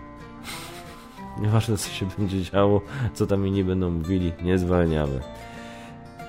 Nieważne 1.40 1.76
co 1.76 1.90
się 1.90 2.06
będzie 2.18 2.42
działo, 2.42 2.80
co 3.14 3.26
tam 3.26 3.46
inni 3.46 3.64
będą 3.64 3.90
mówili, 3.90 4.32
nie 4.42 4.58
zwalniamy. 4.58 5.20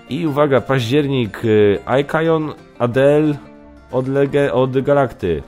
I 0.10 0.28
uwaga, 0.28 0.62
październik, 0.62 1.46
y, 1.46 1.80
Icon, 2.02 2.54
Adele 2.80 3.38
od, 3.92 4.08
Lege, 4.08 4.54
od 4.54 4.82
Galakty. 4.82 5.44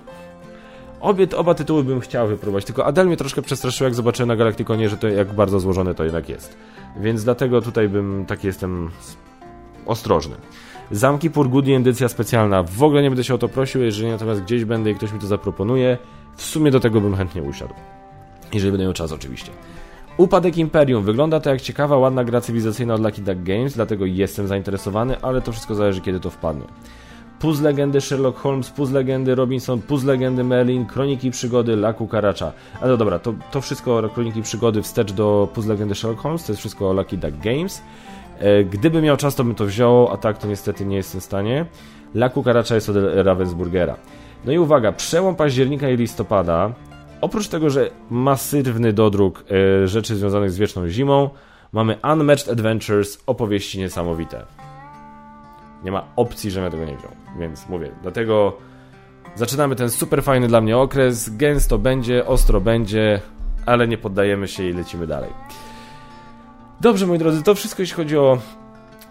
Obie, 1.02 1.28
oba 1.36 1.54
tytuły 1.54 1.84
bym 1.84 2.00
chciał 2.00 2.28
wypróbować, 2.28 2.66
tylko 2.66 2.86
Adele 2.86 3.08
mnie 3.08 3.18
troszkę 3.18 3.42
przestraszył, 3.42 3.86
jak 3.86 3.96
zobaczyłem 3.96 4.28
na 4.28 4.36
Galaktykonie, 4.36 4.90
że 4.90 4.98
to 4.98 5.08
jak 5.08 5.34
bardzo 5.34 5.60
złożone 5.60 5.96
to 5.96 6.04
jednak 6.04 6.30
jest. 6.30 6.58
Więc 7.00 7.24
dlatego 7.24 7.62
tutaj 7.62 7.90
bym, 7.90 8.26
taki 8.26 8.48
jestem 8.48 8.90
ostrożny. 9.86 10.36
Zamki 10.92 11.30
Purgudi 11.30 11.74
edycja 11.74 12.10
specjalna. 12.10 12.64
W 12.64 12.84
ogóle 12.84 13.02
nie 13.02 13.10
będę 13.10 13.24
się 13.24 13.34
o 13.34 13.38
to 13.38 13.50
prosił, 13.50 13.82
jeżeli 13.82 14.10
natomiast 14.10 14.42
gdzieś 14.42 14.66
będę 14.66 14.92
i 14.92 14.96
ktoś 14.96 15.12
mi 15.12 15.20
to 15.20 15.28
zaproponuje, 15.28 15.98
w 16.36 16.42
sumie 16.42 16.72
do 16.72 16.80
tego 16.80 17.02
bym 17.02 17.16
chętnie 17.16 17.44
usiadł. 17.44 17.74
Jeżeli 18.54 18.72
będę 18.72 18.84
miał 18.84 18.94
czas 18.94 19.12
oczywiście. 19.12 19.52
Upadek 20.18 20.58
Imperium. 20.58 21.04
Wygląda 21.04 21.40
to 21.40 21.50
jak 21.50 21.62
ciekawa, 21.62 21.98
ładna 21.98 22.24
gra 22.24 22.42
cywilizacyjna 22.42 22.94
od 22.94 23.02
Lucky 23.02 23.22
Duck 23.22 23.44
Games, 23.44 23.74
dlatego 23.74 24.06
jestem 24.06 24.48
zainteresowany, 24.48 25.22
ale 25.22 25.42
to 25.42 25.52
wszystko 25.52 25.76
zależy 25.76 26.02
kiedy 26.02 26.20
to 26.20 26.30
wpadnie. 26.30 26.66
Puz 27.40 27.62
legendy 27.62 28.02
Sherlock 28.02 28.40
Holmes, 28.40 28.70
Puz 28.70 28.92
legendy 28.92 29.36
Robinson, 29.36 29.82
Puz 29.82 30.04
legendy 30.04 30.44
Merlin, 30.44 30.86
Kroniki 30.86 31.32
przygody 31.32 31.76
Laku 31.76 32.08
Karacza. 32.08 32.52
Ale 32.82 32.92
no 32.92 32.98
dobra, 32.98 33.20
to, 33.20 33.34
to 33.52 33.62
wszystko 33.62 34.10
Kroniki 34.10 34.42
przygody 34.42 34.82
wstecz 34.82 35.12
do 35.12 35.48
Puz 35.54 35.66
legendy 35.66 35.96
Sherlock 35.96 36.22
Holmes, 36.22 36.46
to 36.46 36.52
jest 36.52 36.60
wszystko 36.60 36.94
Lucky 36.94 37.18
Duck 37.18 37.38
Games. 37.38 37.82
E, 38.40 38.64
gdyby 38.64 39.02
miał 39.02 39.18
czas, 39.18 39.36
to 39.36 39.44
bym 39.44 39.56
to 39.56 39.66
wziął, 39.66 40.12
a 40.12 40.18
tak 40.18 40.38
to 40.38 40.48
niestety 40.48 40.86
nie 40.86 40.96
jestem 40.96 41.22
w 41.22 41.24
stanie. 41.24 41.66
Laku 42.16 42.44
Karacza 42.44 42.76
jest 42.76 42.90
od 42.90 42.96
Ravensburgera. 43.16 43.96
No 44.46 44.52
i 44.52 44.58
uwaga, 44.58 44.92
przełom 44.92 45.36
października 45.36 45.90
i 45.90 45.98
listopada, 45.98 46.74
oprócz 47.22 47.48
tego, 47.48 47.70
że 47.70 47.90
masywny 48.10 48.94
dodruk 48.94 49.44
e, 49.84 49.88
rzeczy 49.88 50.16
związanych 50.16 50.52
z 50.52 50.58
wieczną 50.58 50.88
zimą, 50.90 51.30
mamy 51.72 51.98
Unmatched 52.14 52.50
Adventures, 52.50 53.24
opowieści 53.28 53.80
niesamowite. 53.80 54.46
Nie 55.84 55.92
ma 55.92 56.04
opcji, 56.16 56.52
żebym 56.52 56.66
ja 56.66 56.72
tego 56.72 56.86
nie 56.86 56.98
wziął, 56.98 57.12
więc 57.40 57.70
mówię, 57.70 57.92
dlatego 58.02 58.58
zaczynamy 59.36 59.76
ten 59.76 59.90
super 59.90 60.24
fajny 60.24 60.48
dla 60.48 60.62
mnie 60.62 60.78
okres, 60.78 61.38
gęsto 61.38 61.78
będzie, 61.78 62.26
ostro 62.26 62.62
będzie, 62.62 63.22
ale 63.66 63.88
nie 63.88 63.98
poddajemy 63.98 64.48
się 64.48 64.64
i 64.64 64.74
lecimy 64.74 65.08
dalej. 65.08 65.30
Dobrze, 66.84 67.08
moi 67.08 67.18
drodzy, 67.18 67.44
to 67.44 67.56
wszystko 67.56 67.82
jeśli 67.82 67.96
chodzi 67.96 68.18
o 68.18 68.38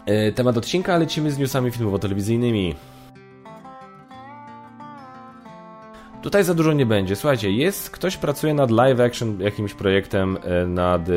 e, 0.07 0.33
temat 0.33 0.57
odcinka, 0.57 0.99
lecimy 0.99 1.31
z 1.31 1.39
newsami 1.39 1.71
filmowo-telewizyjnymi. 1.71 2.75
Tutaj 6.23 6.45
za 6.45 6.55
dużo 6.55 6.73
nie 6.73 6.87
będzie. 6.87 7.17
Słuchajcie, 7.17 7.51
jest, 7.51 7.91
ktoś 7.91 8.17
pracuje 8.17 8.55
nad 8.55 8.71
live 8.71 9.01
action 9.01 9.41
jakimś 9.41 9.75
projektem 9.75 10.39
e, 10.43 10.67
nad, 10.67 11.09
e, 11.09 11.13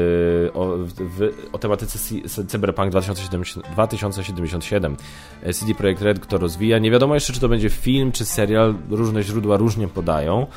o, 0.53 0.77
w, 0.77 1.31
o 1.51 1.57
tematyce 1.57 1.99
Cyberpunk 2.47 2.91
2077. 2.91 4.97
E, 5.43 5.53
CD 5.53 5.75
Projekt 5.75 6.01
Red, 6.01 6.19
kto 6.19 6.37
rozwija. 6.37 6.79
Nie 6.79 6.91
wiadomo 6.91 7.13
jeszcze, 7.13 7.33
czy 7.33 7.39
to 7.39 7.49
będzie 7.49 7.69
film, 7.69 8.11
czy 8.11 8.25
serial. 8.25 8.75
Różne 8.89 9.23
źródła 9.23 9.57
różnie 9.57 9.87
podają. 9.87 10.47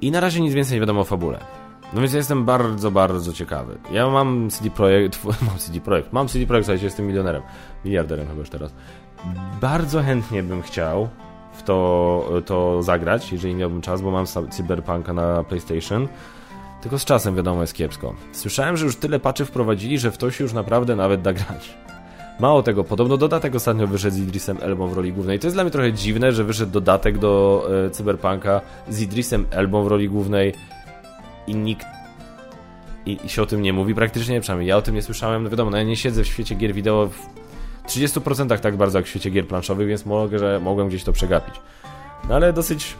I 0.00 0.10
na 0.10 0.20
razie 0.20 0.40
nic 0.40 0.54
więcej 0.54 0.76
nie 0.76 0.80
wiadomo 0.80 1.00
o 1.00 1.04
fabule. 1.04 1.61
No 1.94 2.00
więc 2.00 2.12
ja 2.12 2.18
jestem 2.18 2.44
bardzo, 2.44 2.90
bardzo 2.90 3.32
ciekawy. 3.32 3.78
Ja 3.90 4.10
mam 4.10 4.50
CD 4.50 4.70
Projekt, 4.76 5.24
mam 5.24 5.58
CD 5.58 5.80
Projekt, 5.80 6.12
mam 6.12 6.28
CD 6.28 6.46
Projekt, 6.46 6.66
słuchajcie, 6.66 6.84
jestem 6.84 7.06
milionerem, 7.06 7.42
miliarderem 7.84 8.26
chyba 8.26 8.38
już 8.38 8.50
teraz. 8.50 8.74
Bardzo 9.60 10.02
chętnie 10.02 10.42
bym 10.42 10.62
chciał 10.62 11.08
w 11.52 11.62
to, 11.62 12.42
to 12.46 12.82
zagrać, 12.82 13.32
jeżeli 13.32 13.54
miałbym 13.54 13.80
czas, 13.80 14.02
bo 14.02 14.10
mam 14.10 14.26
Cyberpunka 14.50 15.12
na 15.12 15.44
PlayStation. 15.44 16.08
Tylko 16.82 16.98
z 16.98 17.04
czasem 17.04 17.36
wiadomo 17.36 17.60
jest 17.60 17.74
kiepsko. 17.74 18.14
Słyszałem, 18.32 18.76
że 18.76 18.84
już 18.84 18.96
tyle 18.96 19.20
patchy 19.20 19.44
wprowadzili, 19.44 19.98
że 19.98 20.10
w 20.10 20.18
to 20.18 20.30
się 20.30 20.44
już 20.44 20.52
naprawdę 20.52 20.96
nawet 20.96 21.22
da 21.22 21.32
grać. 21.32 21.78
Mało 22.40 22.62
tego, 22.62 22.84
podobno 22.84 23.16
dodatek 23.16 23.54
ostatnio 23.54 23.86
wyszedł 23.86 24.16
z 24.16 24.18
Idrisem 24.18 24.58
Elbą 24.60 24.88
w 24.88 24.92
roli 24.92 25.12
głównej. 25.12 25.38
To 25.38 25.46
jest 25.46 25.56
dla 25.56 25.64
mnie 25.64 25.70
trochę 25.70 25.92
dziwne, 25.92 26.32
że 26.32 26.44
wyszedł 26.44 26.72
dodatek 26.72 27.18
do 27.18 27.64
e, 27.86 27.90
Cyberpunka 27.90 28.60
z 28.88 29.00
Idrisem 29.00 29.46
Elbą 29.50 29.84
w 29.84 29.86
roli 29.86 30.08
głównej 30.08 30.54
i 31.46 31.54
nikt 31.54 31.86
i, 33.06 33.18
i, 33.24 33.28
się 33.28 33.42
o 33.42 33.46
tym 33.46 33.62
nie 33.62 33.72
mówi 33.72 33.94
praktycznie, 33.94 34.40
przynajmniej 34.40 34.68
ja 34.68 34.76
o 34.76 34.82
tym 34.82 34.94
nie 34.94 35.02
słyszałem. 35.02 35.44
No 35.44 35.50
wiadomo, 35.50 35.70
no 35.70 35.76
ja 35.76 35.82
nie 35.82 35.96
siedzę 35.96 36.24
w 36.24 36.26
świecie 36.26 36.54
gier 36.54 36.74
wideo 36.74 37.06
w 37.06 37.18
30% 37.88 38.58
tak 38.58 38.76
bardzo 38.76 38.98
jak 38.98 39.06
w 39.06 39.08
świecie 39.08 39.30
gier 39.30 39.46
planszowych, 39.46 39.88
więc 39.88 40.06
mogę, 40.06 40.38
że 40.38 40.60
mogłem 40.60 40.88
gdzieś 40.88 41.04
to 41.04 41.12
przegapić. 41.12 41.54
No 42.28 42.34
ale 42.34 42.52
dosyć 42.52 42.94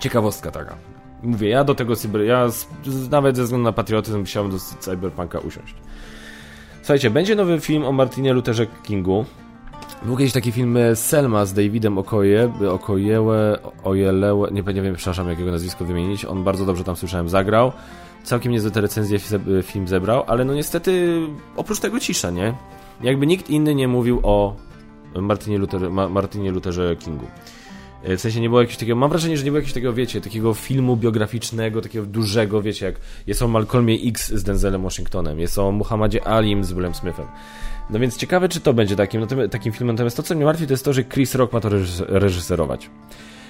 ciekawostka 0.00 0.50
taka. 0.50 0.76
Mówię, 1.22 1.48
ja 1.48 1.64
do 1.64 1.74
tego 1.74 1.96
cyber... 1.96 2.20
Ja 2.20 2.48
z, 2.48 2.66
nawet 3.10 3.36
ze 3.36 3.42
względu 3.42 3.64
na 3.64 3.72
patriotyzm 3.72 4.24
chciałbym 4.24 4.52
do 4.52 4.58
Cyberpunka 4.58 5.38
usiąść. 5.38 5.74
Słuchajcie, 6.82 7.10
będzie 7.10 7.34
nowy 7.34 7.60
film 7.60 7.84
o 7.84 7.92
Martinie 7.92 8.32
Lutherze 8.32 8.66
Kingu. 8.66 9.24
Był 10.02 10.16
kiedyś 10.16 10.32
taki 10.32 10.52
film 10.52 10.76
e, 10.76 10.96
Selma 10.96 11.46
z 11.46 11.52
Davidem 11.52 11.98
Okoje, 11.98 12.52
Okojełe, 12.70 13.58
Ojelełe, 13.84 14.50
nie, 14.50 14.62
nie 14.62 14.82
wiem, 14.82 14.94
przepraszam, 14.94 15.28
jakiego 15.28 15.50
nazwisko 15.50 15.84
wymienić. 15.84 16.24
On 16.24 16.44
bardzo 16.44 16.66
dobrze 16.66 16.84
tam 16.84 16.96
słyszałem, 16.96 17.28
zagrał. 17.28 17.72
Całkiem 18.24 18.52
niezłe 18.52 18.70
te 18.70 18.80
recenzje 18.80 19.18
film 19.62 19.88
zebrał, 19.88 20.24
ale 20.26 20.44
no 20.44 20.54
niestety 20.54 21.20
oprócz 21.56 21.80
tego 21.80 22.00
cisza, 22.00 22.30
nie? 22.30 22.54
Jakby 23.02 23.26
nikt 23.26 23.50
inny 23.50 23.74
nie 23.74 23.88
mówił 23.88 24.20
o 24.22 24.56
Martinie, 25.14 25.58
Luther, 25.58 25.90
Ma, 25.90 26.08
Martinie 26.08 26.50
Lutherze 26.50 26.96
Kingu. 26.96 27.26
E, 28.02 28.16
w 28.16 28.20
sensie 28.20 28.40
nie 28.40 28.48
było 28.48 28.60
jakiegoś 28.60 28.78
takiego, 28.78 28.96
mam 28.96 29.10
wrażenie, 29.10 29.36
że 29.36 29.44
nie 29.44 29.50
było 29.50 29.58
jakiegoś 29.58 29.74
takiego, 29.74 29.92
wiecie, 29.92 30.20
takiego 30.20 30.54
filmu 30.54 30.96
biograficznego, 30.96 31.80
takiego 31.80 32.06
dużego, 32.06 32.62
wiecie, 32.62 32.86
jak 32.86 32.94
jest 33.26 33.42
o 33.42 33.48
Malcolmie 33.48 33.98
X 34.04 34.32
z 34.32 34.42
Denzelem 34.42 34.82
Washingtonem, 34.82 35.40
jest 35.40 35.58
o 35.58 35.72
Muhammadzie 35.72 36.26
Alim 36.28 36.64
z 36.64 36.72
Willem 36.72 36.94
Smithem. 36.94 37.26
No 37.92 37.98
więc 37.98 38.16
ciekawe, 38.16 38.48
czy 38.48 38.60
to 38.60 38.74
będzie 38.74 38.96
takim, 38.96 39.26
takim 39.50 39.72
filmem. 39.72 39.96
Natomiast 39.96 40.16
to, 40.16 40.22
co 40.22 40.34
mnie 40.34 40.44
martwi, 40.44 40.66
to 40.66 40.72
jest 40.72 40.84
to, 40.84 40.92
że 40.92 41.04
Chris 41.04 41.34
Rock 41.34 41.52
ma 41.52 41.60
to 41.60 41.68
reżyserować. 41.98 42.90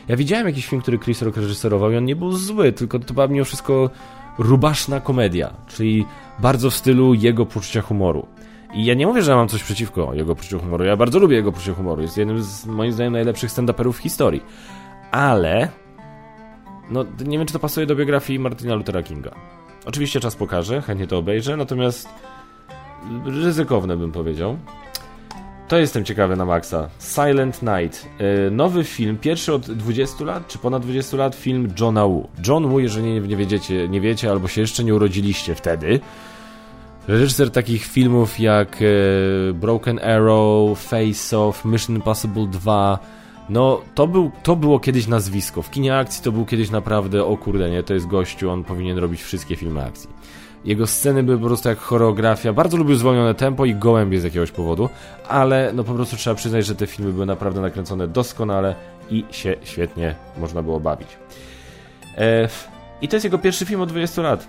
Ja 0.08 0.16
widziałem 0.16 0.46
jakiś 0.46 0.66
film, 0.66 0.82
który 0.82 0.98
Chris 0.98 1.22
Rock 1.22 1.36
reżyserował 1.36 1.90
i 1.90 1.96
on 1.96 2.04
nie 2.04 2.16
był 2.16 2.32
zły, 2.32 2.72
tylko 2.72 2.98
to 2.98 3.14
była 3.14 3.28
mimo 3.28 3.44
wszystko 3.44 3.90
rubaszna 4.38 5.00
komedia, 5.00 5.54
czyli 5.68 6.06
bardzo 6.38 6.70
w 6.70 6.74
stylu 6.74 7.14
jego 7.14 7.46
poczucia 7.46 7.82
humoru. 7.82 8.26
I 8.74 8.84
ja 8.84 8.94
nie 8.94 9.06
mówię, 9.06 9.22
że 9.22 9.36
mam 9.36 9.48
coś 9.48 9.62
przeciwko 9.62 10.14
jego 10.14 10.34
poczuciu 10.34 10.58
humoru. 10.58 10.84
Ja 10.84 10.96
bardzo 10.96 11.18
lubię 11.18 11.36
jego 11.36 11.52
poczucie 11.52 11.72
humoru. 11.72 12.02
Jest 12.02 12.16
jednym 12.16 12.42
z 12.42 12.66
moim 12.66 12.92
zdaniem 12.92 13.12
najlepszych 13.12 13.50
stand-uperów 13.50 13.92
w 13.92 13.98
historii. 13.98 14.42
Ale 15.10 15.68
no 16.90 17.04
nie 17.24 17.38
wiem, 17.38 17.46
czy 17.46 17.52
to 17.52 17.58
pasuje 17.58 17.86
do 17.86 17.96
biografii 17.96 18.38
Martina 18.38 18.74
Luthera 18.74 19.02
Kinga. 19.02 19.34
Oczywiście 19.86 20.20
czas 20.20 20.36
pokaże, 20.36 20.82
chętnie 20.82 21.06
to 21.06 21.18
obejrzę, 21.18 21.56
natomiast 21.56 22.08
ryzykowne 23.24 23.96
bym 23.96 24.12
powiedział. 24.12 24.56
To 25.68 25.78
jestem 25.78 26.04
ciekawy 26.04 26.36
na 26.36 26.44
maksa. 26.44 26.88
Silent 26.98 27.62
Night. 27.62 28.08
Yy, 28.18 28.50
nowy 28.50 28.84
film, 28.84 29.18
pierwszy 29.18 29.54
od 29.54 29.70
20 29.70 30.24
lat, 30.24 30.48
czy 30.48 30.58
ponad 30.58 30.82
20 30.82 31.16
lat, 31.16 31.34
film 31.34 31.68
Johna 31.80 32.06
Woo. 32.06 32.28
John 32.46 32.68
Woo, 32.68 32.78
jeżeli 32.78 33.20
nie, 33.20 33.36
wiedziecie, 33.36 33.88
nie 33.88 34.00
wiecie, 34.00 34.30
albo 34.30 34.48
się 34.48 34.60
jeszcze 34.60 34.84
nie 34.84 34.94
urodziliście 34.94 35.54
wtedy, 35.54 36.00
reżyser 37.08 37.50
takich 37.50 37.86
filmów 37.86 38.40
jak 38.40 38.76
e, 38.82 39.52
Broken 39.52 39.98
Arrow, 39.98 40.78
Face 40.78 41.38
Off, 41.38 41.64
Mission 41.64 41.96
Impossible 41.96 42.46
2. 42.46 42.98
No, 43.48 43.80
to, 43.94 44.06
był, 44.06 44.30
to 44.42 44.56
było 44.56 44.80
kiedyś 44.80 45.06
nazwisko. 45.06 45.62
W 45.62 45.70
kinie 45.70 45.96
akcji 45.96 46.24
to 46.24 46.32
był 46.32 46.46
kiedyś 46.46 46.70
naprawdę, 46.70 47.24
o 47.24 47.36
kurde, 47.36 47.70
nie, 47.70 47.82
to 47.82 47.94
jest 47.94 48.06
gościu, 48.06 48.50
on 48.50 48.64
powinien 48.64 48.98
robić 48.98 49.22
wszystkie 49.22 49.56
filmy 49.56 49.84
akcji. 49.84 50.10
Jego 50.64 50.86
sceny 50.86 51.22
były 51.22 51.38
po 51.38 51.46
prostu 51.46 51.68
jak 51.68 51.78
choreografia. 51.78 52.52
Bardzo 52.52 52.76
lubił 52.76 52.96
zwolnione 52.96 53.34
tempo 53.34 53.64
i 53.64 53.74
gołębie 53.74 54.20
z 54.20 54.24
jakiegoś 54.24 54.50
powodu, 54.50 54.88
ale 55.28 55.72
no 55.74 55.84
po 55.84 55.94
prostu 55.94 56.16
trzeba 56.16 56.36
przyznać, 56.36 56.66
że 56.66 56.74
te 56.74 56.86
filmy 56.86 57.12
były 57.12 57.26
naprawdę 57.26 57.60
nakręcone 57.60 58.08
doskonale 58.08 58.74
i 59.10 59.24
się 59.30 59.56
świetnie 59.64 60.14
można 60.38 60.62
było 60.62 60.80
bawić. 60.80 61.08
E, 62.18 62.48
I 63.02 63.08
to 63.08 63.16
jest 63.16 63.24
jego 63.24 63.38
pierwszy 63.38 63.66
film 63.66 63.80
od 63.80 63.88
20 63.88 64.22
lat. 64.22 64.48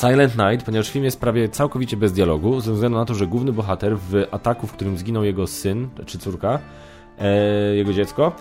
Silent 0.00 0.38
Night, 0.38 0.66
ponieważ 0.66 0.90
film 0.90 1.04
jest 1.04 1.20
prawie 1.20 1.48
całkowicie 1.48 1.96
bez 1.96 2.12
dialogu, 2.12 2.60
ze 2.60 2.72
względu 2.72 2.98
na 2.98 3.04
to, 3.04 3.14
że 3.14 3.26
główny 3.26 3.52
bohater 3.52 3.98
w 3.98 4.26
ataku, 4.30 4.66
w 4.66 4.72
którym 4.72 4.98
zginął 4.98 5.24
jego 5.24 5.46
syn, 5.46 5.88
czy 6.06 6.18
córka, 6.18 6.58
e, 7.18 7.74
jego 7.74 7.92
dziecko, 7.92 8.32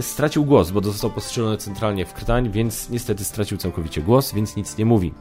stracił 0.00 0.44
głos, 0.44 0.70
bo 0.70 0.80
został 0.80 1.10
postrzelony 1.10 1.56
centralnie 1.56 2.06
w 2.06 2.12
krtań, 2.12 2.50
więc 2.50 2.90
niestety 2.90 3.24
stracił 3.24 3.58
całkowicie 3.58 4.02
głos, 4.02 4.32
więc 4.32 4.56
nic 4.56 4.78
nie 4.78 4.84
mówi. 4.84 5.14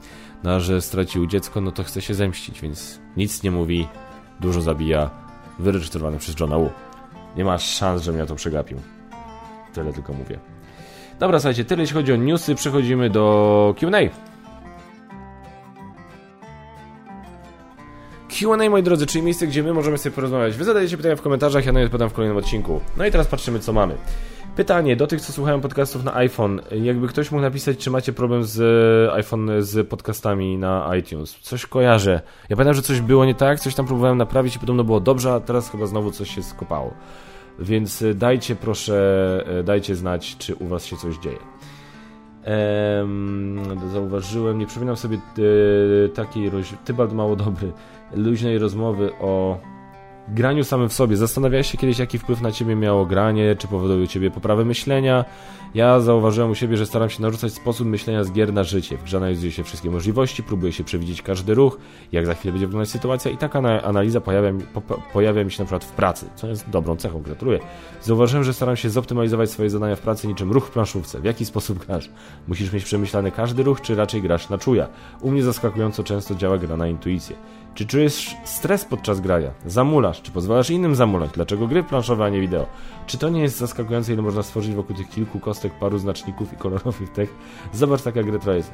No 0.43 0.51
a 0.51 0.59
że 0.59 0.81
stracił 0.81 1.27
dziecko, 1.27 1.61
no 1.61 1.71
to 1.71 1.83
chce 1.83 2.01
się 2.01 2.13
zemścić, 2.13 2.61
więc 2.61 2.99
nic 3.17 3.43
nie 3.43 3.51
mówi, 3.51 3.87
dużo 4.39 4.61
zabija, 4.61 5.09
wyreżyserowany 5.59 6.17
przez 6.17 6.39
Johna 6.39 6.57
Woo. 6.57 6.69
Nie 7.37 7.45
ma 7.45 7.57
szans, 7.57 8.03
żebym 8.03 8.19
ja 8.19 8.25
to 8.25 8.35
przegapił. 8.35 8.77
Tyle 9.73 9.93
tylko 9.93 10.13
mówię. 10.13 10.39
Dobra, 11.19 11.39
słuchajcie, 11.39 11.65
tyle 11.65 11.81
jeśli 11.81 11.95
chodzi 11.95 12.13
o 12.13 12.15
newsy, 12.15 12.55
przechodzimy 12.55 13.09
do 13.09 13.75
Q&A. 13.79 13.99
Q&A, 18.29 18.69
moi 18.69 18.83
drodzy, 18.83 19.05
czyli 19.05 19.23
miejsce, 19.23 19.47
gdzie 19.47 19.63
my 19.63 19.73
możemy 19.73 19.97
sobie 19.97 20.15
porozmawiać. 20.15 20.55
Wy 20.57 20.63
zadajecie 20.63 20.97
pytania 20.97 21.15
w 21.15 21.21
komentarzach, 21.21 21.65
ja 21.65 21.71
na 21.71 21.79
nie 21.79 21.85
odpowiadam 21.85 22.09
w 22.09 22.13
kolejnym 22.13 22.37
odcinku. 22.37 22.81
No 22.97 23.05
i 23.05 23.11
teraz 23.11 23.27
patrzymy, 23.27 23.59
co 23.59 23.73
mamy. 23.73 23.97
Pytanie 24.55 24.95
do 24.95 25.07
tych, 25.07 25.21
co 25.21 25.33
słuchają 25.33 25.61
podcastów 25.61 26.03
na 26.03 26.15
iPhone. 26.15 26.61
Jakby 26.71 27.07
ktoś 27.07 27.31
mógł 27.31 27.41
napisać, 27.41 27.77
czy 27.77 27.91
macie 27.91 28.13
problem 28.13 28.43
z 28.43 28.59
e, 29.09 29.13
iPhone, 29.13 29.51
z 29.59 29.87
podcastami 29.87 30.57
na 30.57 30.95
iTunes. 30.95 31.39
Coś 31.41 31.65
kojarzę. 31.65 32.21
Ja 32.49 32.55
pamiętam, 32.55 32.73
że 32.73 32.81
coś 32.81 33.01
było 33.01 33.25
nie 33.25 33.35
tak, 33.35 33.59
coś 33.59 33.75
tam 33.75 33.85
próbowałem 33.85 34.17
naprawić 34.17 34.55
i 34.55 34.59
podobno 34.59 34.83
było 34.83 34.99
dobrze, 34.99 35.33
a 35.33 35.39
teraz 35.39 35.71
chyba 35.71 35.85
znowu 35.85 36.11
coś 36.11 36.35
się 36.35 36.43
skopało. 36.43 36.93
Więc 37.59 38.01
e, 38.01 38.13
dajcie 38.13 38.55
proszę, 38.55 39.43
e, 39.59 39.63
dajcie 39.63 39.95
znać, 39.95 40.37
czy 40.37 40.55
u 40.55 40.67
was 40.67 40.85
się 40.85 40.97
coś 40.97 41.17
dzieje. 41.17 41.39
Ehm, 42.43 43.89
zauważyłem, 43.91 44.59
nie 44.59 44.65
przypominam 44.65 44.97
sobie 44.97 45.17
takiej, 46.13 46.51
Tybalt 46.85 47.13
mało 47.13 47.35
dobry, 47.35 47.71
luźnej 48.15 48.57
rozmowy 48.57 49.11
o 49.19 49.59
graniu 50.27 50.63
samym 50.63 50.89
w 50.89 50.93
sobie. 50.93 51.17
Zastanawiałeś 51.17 51.71
się 51.71 51.77
kiedyś, 51.77 51.99
jaki 51.99 52.19
wpływ 52.19 52.41
na 52.41 52.51
ciebie 52.51 52.75
miało 52.75 53.05
granie, 53.05 53.55
czy 53.55 53.67
powoduje 53.67 54.07
ciebie 54.07 54.31
poprawę 54.31 54.65
myślenia? 54.65 55.25
Ja 55.73 55.99
zauważyłem 55.99 56.51
u 56.51 56.55
siebie, 56.55 56.77
że 56.77 56.85
staram 56.85 57.09
się 57.09 57.21
narzucać 57.21 57.53
sposób 57.53 57.87
myślenia 57.87 58.23
z 58.23 58.31
gier 58.31 58.53
na 58.53 58.63
życie. 58.63 58.97
W 58.97 59.03
grze 59.03 59.17
analizuje 59.17 59.51
się 59.51 59.63
wszystkie 59.63 59.89
możliwości, 59.89 60.43
próbuje 60.43 60.71
się 60.71 60.83
przewidzieć 60.83 61.21
każdy 61.21 61.53
ruch, 61.53 61.77
jak 62.11 62.25
za 62.25 62.33
chwilę 62.33 62.51
będzie 62.51 62.67
wyglądać 62.67 62.89
sytuacja 62.89 63.31
i 63.31 63.37
taka 63.37 63.59
analiza 63.83 64.21
pojawia, 64.21 64.51
mi, 64.51 64.63
po, 64.63 64.81
pojawia 65.13 65.43
mi 65.43 65.51
się 65.51 65.63
na 65.63 65.65
przykład 65.65 65.83
w 65.83 65.91
pracy, 65.91 66.25
co 66.35 66.47
jest 66.47 66.69
dobrą 66.69 66.95
cechą, 66.95 67.21
gratuluję. 67.21 67.59
Zauważyłem, 68.01 68.43
że 68.43 68.53
staram 68.53 68.75
się 68.75 68.89
zoptymalizować 68.89 69.51
swoje 69.51 69.69
zadania 69.69 69.95
w 69.95 70.01
pracy 70.01 70.27
niczym 70.27 70.51
ruch 70.51 70.67
w 70.67 70.71
planszówce. 70.71 71.19
W 71.19 71.23
jaki 71.23 71.45
sposób 71.45 71.85
grasz? 71.85 72.09
Musisz 72.47 72.73
mieć 72.73 72.83
przemyślany 72.83 73.31
każdy 73.31 73.63
ruch, 73.63 73.81
czy 73.81 73.95
raczej 73.95 74.21
grasz 74.21 74.49
na 74.49 74.57
czuja? 74.57 74.87
U 75.21 75.31
mnie 75.31 75.43
zaskakująco 75.43 76.03
często 76.03 76.35
działa 76.35 76.57
gra 76.57 76.77
na 76.77 76.87
intuicję. 76.87 77.35
Czy 77.75 77.85
czujesz 77.85 78.35
stres 78.43 78.85
podczas 78.85 79.21
grania? 79.21 79.51
Zamulasz? 79.65 80.21
Czy 80.21 80.31
pozwalasz 80.31 80.69
innym 80.69 80.95
zamulać? 80.95 81.31
Dlaczego 81.33 81.67
gry 81.67 81.83
planszowe, 81.83 82.25
a 82.25 82.29
nie 82.29 82.41
wideo? 82.41 82.65
Czy 83.07 83.17
to 83.17 83.29
nie 83.29 83.41
jest 83.41 83.57
zaskakujące, 83.57 84.13
ile 84.13 84.21
można 84.21 84.43
stworzyć 84.43 84.75
wokół 84.75 84.95
tych 84.95 85.09
kilku 85.09 85.39
kostek, 85.39 85.73
paru 85.73 85.97
znaczników 85.97 86.53
i 86.53 86.55
kolorowych 86.55 87.09
tych? 87.09 87.35
Zobacz, 87.73 88.01
taka 88.01 88.23
gra 88.23 88.39
to 88.39 88.53
jest. 88.53 88.73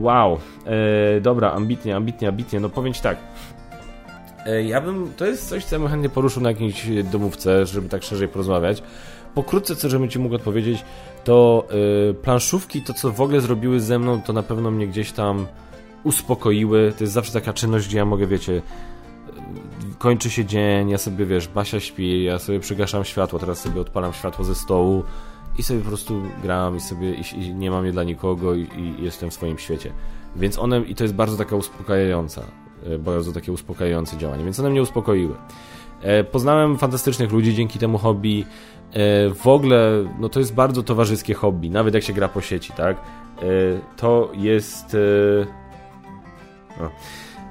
Wow. 0.00 0.38
Eee, 0.66 1.20
dobra, 1.20 1.52
ambitnie, 1.52 1.96
ambitnie, 1.96 2.28
ambitnie. 2.28 2.60
No 2.60 2.68
powiem 2.68 2.92
ci 2.92 3.02
tak. 3.02 3.18
Eee, 4.46 4.68
ja 4.68 4.80
bym... 4.80 5.12
To 5.16 5.26
jest 5.26 5.48
coś, 5.48 5.64
co 5.64 5.74
ja 5.74 5.80
bym 5.80 5.88
chętnie 5.88 6.08
poruszył 6.08 6.42
na 6.42 6.50
jakiejś 6.50 6.86
domówce, 7.12 7.66
żeby 7.66 7.88
tak 7.88 8.02
szerzej 8.02 8.28
porozmawiać. 8.28 8.82
Pokrótce, 9.34 9.76
co 9.76 9.88
żebym 9.88 10.08
ci 10.08 10.18
mógł 10.18 10.34
odpowiedzieć, 10.34 10.84
to 11.24 11.66
yy, 12.06 12.14
planszówki, 12.14 12.82
to 12.82 12.94
co 12.94 13.10
w 13.10 13.20
ogóle 13.20 13.40
zrobiły 13.40 13.80
ze 13.80 13.98
mną, 13.98 14.22
to 14.22 14.32
na 14.32 14.42
pewno 14.42 14.70
mnie 14.70 14.86
gdzieś 14.86 15.12
tam 15.12 15.46
uspokoiły. 16.04 16.92
To 16.98 17.04
jest 17.04 17.12
zawsze 17.12 17.32
taka 17.32 17.52
czynność, 17.52 17.88
gdzie 17.88 17.98
ja 17.98 18.04
mogę, 18.04 18.26
wiecie, 18.26 18.62
kończy 19.98 20.30
się 20.30 20.44
dzień, 20.44 20.90
ja 20.90 20.98
sobie, 20.98 21.26
wiesz, 21.26 21.48
Basia 21.48 21.80
śpi, 21.80 22.24
ja 22.24 22.38
sobie 22.38 22.60
przygaszam 22.60 23.04
światło, 23.04 23.38
teraz 23.38 23.60
sobie 23.60 23.80
odpalam 23.80 24.12
światło 24.12 24.44
ze 24.44 24.54
stołu 24.54 25.04
i 25.58 25.62
sobie 25.62 25.80
po 25.80 25.88
prostu 25.88 26.22
gram 26.42 26.76
i 26.76 26.80
sobie 26.80 27.14
i, 27.14 27.22
i 27.38 27.54
nie 27.54 27.70
mam 27.70 27.86
je 27.86 27.92
dla 27.92 28.04
nikogo 28.04 28.54
i, 28.54 28.60
i, 28.60 29.04
jestem 29.04 29.30
w 29.30 29.34
swoim 29.34 29.58
świecie. 29.58 29.92
Więc 30.36 30.58
one, 30.58 30.80
i 30.80 30.94
to 30.94 31.04
jest 31.04 31.14
bardzo 31.14 31.36
taka 31.36 31.56
uspokajająca, 31.56 32.42
e, 32.86 32.98
bardzo 32.98 33.32
takie 33.32 33.52
uspokajające 33.52 34.18
działanie, 34.18 34.44
więc 34.44 34.60
one 34.60 34.70
mnie 34.70 34.82
uspokoiły. 34.82 35.34
E, 36.02 36.24
poznałem 36.24 36.78
fantastycznych 36.78 37.32
ludzi 37.32 37.54
dzięki 37.54 37.78
temu 37.78 37.98
hobby. 37.98 38.44
E, 38.92 39.30
w 39.34 39.46
ogóle, 39.46 40.04
no 40.18 40.28
to 40.28 40.38
jest 40.38 40.54
bardzo 40.54 40.82
towarzyskie 40.82 41.34
hobby, 41.34 41.70
nawet 41.70 41.94
jak 41.94 42.02
się 42.02 42.12
gra 42.12 42.28
po 42.28 42.40
sieci, 42.40 42.72
tak? 42.72 42.96
To 43.96 44.30
jest 44.34 44.96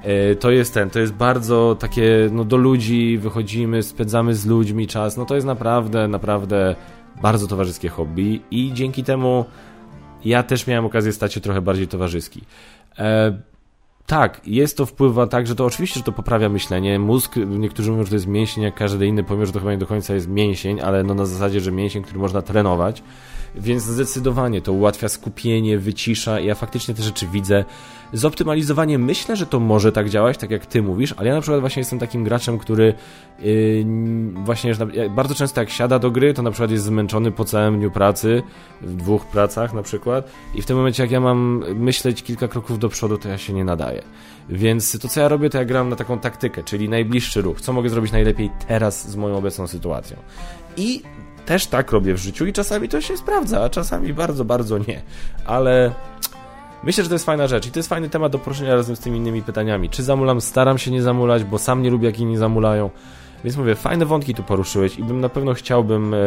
E, 0.02 0.34
to 0.34 0.50
jest 0.50 0.74
ten, 0.74 0.90
to 0.90 0.98
jest 0.98 1.12
bardzo 1.12 1.76
takie, 1.80 2.28
no 2.32 2.44
do 2.44 2.56
ludzi 2.56 3.18
wychodzimy, 3.18 3.82
spędzamy 3.82 4.34
z 4.34 4.46
ludźmi 4.46 4.86
czas, 4.86 5.16
no 5.16 5.24
to 5.24 5.34
jest 5.34 5.46
naprawdę, 5.46 6.08
naprawdę 6.08 6.76
bardzo 7.22 7.46
towarzyskie 7.46 7.88
hobby 7.88 8.42
i 8.50 8.72
dzięki 8.74 9.04
temu 9.04 9.44
ja 10.24 10.42
też 10.42 10.66
miałem 10.66 10.84
okazję 10.84 11.12
stać 11.12 11.34
się 11.34 11.40
trochę 11.40 11.62
bardziej 11.62 11.88
towarzyski. 11.88 12.40
E, 12.98 13.38
tak, 14.06 14.40
jest 14.46 14.76
to 14.76 14.86
wpływa 14.86 15.26
tak, 15.26 15.46
że 15.46 15.54
to 15.54 15.64
oczywiście, 15.64 16.00
że 16.00 16.04
to 16.04 16.12
poprawia 16.12 16.48
myślenie. 16.48 16.98
Mózg, 16.98 17.36
niektórzy 17.36 17.90
mówią, 17.90 18.04
że 18.04 18.10
to 18.10 18.16
jest 18.16 18.26
mięsień, 18.26 18.64
jak 18.64 18.74
każdy 18.74 19.06
inny 19.06 19.24
powie, 19.24 19.46
że 19.46 19.52
to 19.52 19.58
chyba 19.58 19.72
nie 19.72 19.78
do 19.78 19.86
końca 19.86 20.14
jest 20.14 20.28
mięsień, 20.28 20.80
ale 20.80 21.04
no 21.04 21.14
na 21.14 21.26
zasadzie, 21.26 21.60
że 21.60 21.72
mięsień, 21.72 22.02
który 22.02 22.18
można 22.18 22.42
trenować. 22.42 23.02
Więc 23.54 23.82
zdecydowanie 23.82 24.62
to 24.62 24.72
ułatwia 24.72 25.08
skupienie, 25.08 25.78
wycisza. 25.78 26.40
Ja 26.40 26.54
faktycznie 26.54 26.94
te 26.94 27.02
rzeczy 27.02 27.26
widzę. 27.26 27.64
Zoptymalizowanie 28.12 28.98
myślę, 28.98 29.36
że 29.36 29.46
to 29.46 29.60
może 29.60 29.92
tak 29.92 30.08
działać, 30.08 30.38
tak 30.38 30.50
jak 30.50 30.66
ty 30.66 30.82
mówisz, 30.82 31.14
ale 31.16 31.28
ja 31.28 31.34
na 31.34 31.40
przykład 31.40 31.60
właśnie 31.60 31.80
jestem 31.80 31.98
takim 31.98 32.24
graczem, 32.24 32.58
który 32.58 32.94
yy, 33.38 33.84
właśnie 34.34 34.72
bardzo 35.10 35.34
często 35.34 35.60
jak 35.60 35.70
siada 35.70 35.98
do 35.98 36.10
gry, 36.10 36.34
to 36.34 36.42
na 36.42 36.50
przykład 36.50 36.70
jest 36.70 36.84
zmęczony 36.84 37.32
po 37.32 37.44
całym 37.44 37.78
dniu 37.78 37.90
pracy, 37.90 38.42
w 38.82 38.96
dwóch 38.96 39.26
pracach 39.26 39.74
na 39.74 39.82
przykład 39.82 40.30
i 40.54 40.62
w 40.62 40.66
tym 40.66 40.76
momencie 40.76 41.02
jak 41.02 41.12
ja 41.12 41.20
mam 41.20 41.64
myśleć 41.74 42.22
kilka 42.22 42.48
kroków 42.48 42.78
do 42.78 42.88
przodu, 42.88 43.18
to 43.18 43.28
ja 43.28 43.38
się 43.38 43.52
nie 43.52 43.64
nadaję. 43.64 44.02
Więc 44.48 44.98
to 44.98 45.08
co 45.08 45.20
ja 45.20 45.28
robię, 45.28 45.50
to 45.50 45.58
ja 45.58 45.64
gram 45.64 45.88
na 45.88 45.96
taką 45.96 46.18
taktykę, 46.18 46.64
czyli 46.64 46.88
najbliższy 46.88 47.42
ruch. 47.42 47.60
Co 47.60 47.72
mogę 47.72 47.88
zrobić 47.88 48.12
najlepiej 48.12 48.50
teraz 48.68 49.10
z 49.10 49.16
moją 49.16 49.36
obecną 49.36 49.66
sytuacją. 49.66 50.16
I 50.76 51.02
też 51.46 51.66
tak 51.66 51.90
robię 51.92 52.14
w 52.14 52.18
życiu 52.18 52.46
i 52.46 52.52
czasami 52.52 52.88
to 52.88 53.00
się 53.00 53.16
sprawdza, 53.16 53.62
a 53.62 53.68
czasami 53.68 54.14
bardzo, 54.14 54.44
bardzo 54.44 54.78
nie. 54.78 55.02
Ale 55.46 55.94
myślę, 56.82 57.04
że 57.04 57.08
to 57.08 57.14
jest 57.14 57.26
fajna 57.26 57.46
rzecz 57.46 57.66
i 57.66 57.70
to 57.70 57.78
jest 57.78 57.88
fajny 57.88 58.08
temat 58.08 58.32
do 58.32 58.38
poruszenia 58.38 58.74
razem 58.74 58.96
z 58.96 59.00
tymi 59.00 59.18
innymi 59.18 59.42
pytaniami. 59.42 59.90
Czy 59.90 60.02
zamulam? 60.02 60.40
Staram 60.40 60.78
się 60.78 60.90
nie 60.90 61.02
zamulać, 61.02 61.44
bo 61.44 61.58
sam 61.58 61.82
nie 61.82 61.90
lubię, 61.90 62.06
jak 62.06 62.18
inni 62.18 62.36
zamulają. 62.36 62.90
Więc 63.44 63.56
mówię, 63.56 63.74
fajne 63.74 64.06
wątki 64.06 64.34
tu 64.34 64.42
poruszyłeś 64.42 64.98
i 64.98 65.04
bym 65.04 65.20
na 65.20 65.28
pewno 65.28 65.54
chciałbym 65.54 66.14
e, 66.14 66.18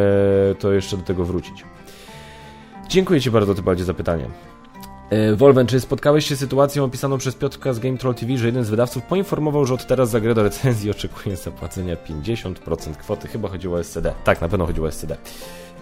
to 0.58 0.72
jeszcze 0.72 0.96
do 0.96 1.02
tego 1.02 1.24
wrócić. 1.24 1.64
Dziękuję 2.88 3.20
Ci 3.20 3.30
bardzo, 3.30 3.54
Tybaldzie, 3.54 3.84
za 3.84 3.94
pytanie. 3.94 4.28
E, 5.10 5.36
Wolven, 5.36 5.66
czy 5.66 5.80
spotkałeś 5.80 6.26
się 6.26 6.36
z 6.36 6.38
sytuacją 6.38 6.84
opisaną 6.84 7.18
przez 7.18 7.34
Piotrka 7.34 7.72
z 7.72 7.78
Game 7.78 7.98
Troll 7.98 8.14
TV, 8.14 8.36
że 8.36 8.46
jeden 8.46 8.64
z 8.64 8.70
wydawców 8.70 9.02
poinformował, 9.02 9.64
że 9.64 9.74
od 9.74 9.86
teraz 9.86 10.10
za 10.10 10.20
grę 10.20 10.34
do 10.34 10.42
recenzji 10.42 10.90
oczekuje 10.90 11.36
zapłacenia 11.36 11.96
50% 11.96 12.96
kwoty? 12.96 13.28
Chyba 13.28 13.48
chodziło 13.48 13.76
o 13.76 13.84
SCD. 13.84 14.12
Tak, 14.24 14.40
na 14.40 14.48
pewno 14.48 14.66
chodziło 14.66 14.86
o 14.86 14.90
SCD. 14.90 15.16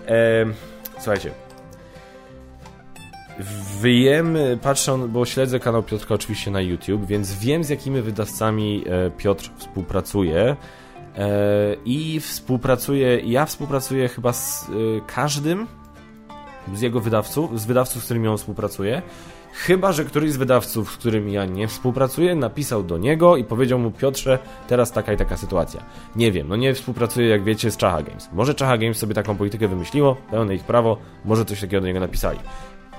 Eee, 0.09 0.47
słuchajcie. 0.99 1.31
Wiem, 3.83 4.37
patrzę, 4.63 4.99
bo 5.09 5.25
śledzę 5.25 5.61
kanał 5.61 5.83
Piotrka 5.83 6.15
oczywiście 6.15 6.51
na 6.51 6.61
YouTube, 6.61 7.07
więc 7.07 7.39
wiem 7.39 7.65
z 7.65 7.69
jakimi 7.69 8.03
wydawcami 8.03 8.85
e, 8.87 9.11
Piotr 9.11 9.51
współpracuje. 9.57 10.57
E, 11.17 11.77
I 11.85 12.21
współpracuje, 12.21 13.21
ja 13.21 13.47
współpracuję 13.47 14.09
chyba 14.09 14.33
z 14.33 14.67
każdym, 15.07 15.67
z 16.75 16.81
jego 16.81 17.01
wydawców, 17.01 17.61
z 17.61 17.65
wydawców, 17.65 18.03
z 18.03 18.05
którymi 18.05 18.29
on 18.29 18.39
współpracuje. 18.39 19.03
Chyba, 19.53 19.93
że 19.93 20.05
któryś 20.05 20.33
z 20.33 20.37
wydawców, 20.37 20.93
z 20.93 20.97
którymi 20.97 21.33
ja 21.33 21.45
nie 21.45 21.69
współpracuję, 21.69 22.35
napisał 22.35 22.83
do 22.83 22.99
niego 22.99 23.37
i 23.37 23.45
powiedział 23.45 23.79
mu, 23.79 23.91
Piotrze, 23.91 24.39
teraz 24.69 24.93
taka 24.93 25.13
i 25.13 25.17
taka 25.17 25.37
sytuacja. 25.37 25.83
Nie 26.17 26.33
wiem, 26.33 26.49
no 26.49 26.57
nie 26.57 26.75
współpracuję, 26.75 27.29
jak 27.29 27.45
wiecie, 27.45 27.71
z 27.71 27.77
Czacha 27.77 28.03
Games. 28.03 28.29
Może 28.33 28.55
Czacha 28.55 28.79
Games 28.79 28.99
sobie 28.99 29.15
taką 29.15 29.37
politykę 29.37 29.69
wymyśliło, 29.69 30.17
pełne 30.31 30.55
ich 30.55 30.65
prawo, 30.65 30.97
może 31.25 31.45
coś 31.45 31.61
takiego 31.61 31.81
do 31.81 31.87
niego 31.87 32.01
napisali. 32.01 32.39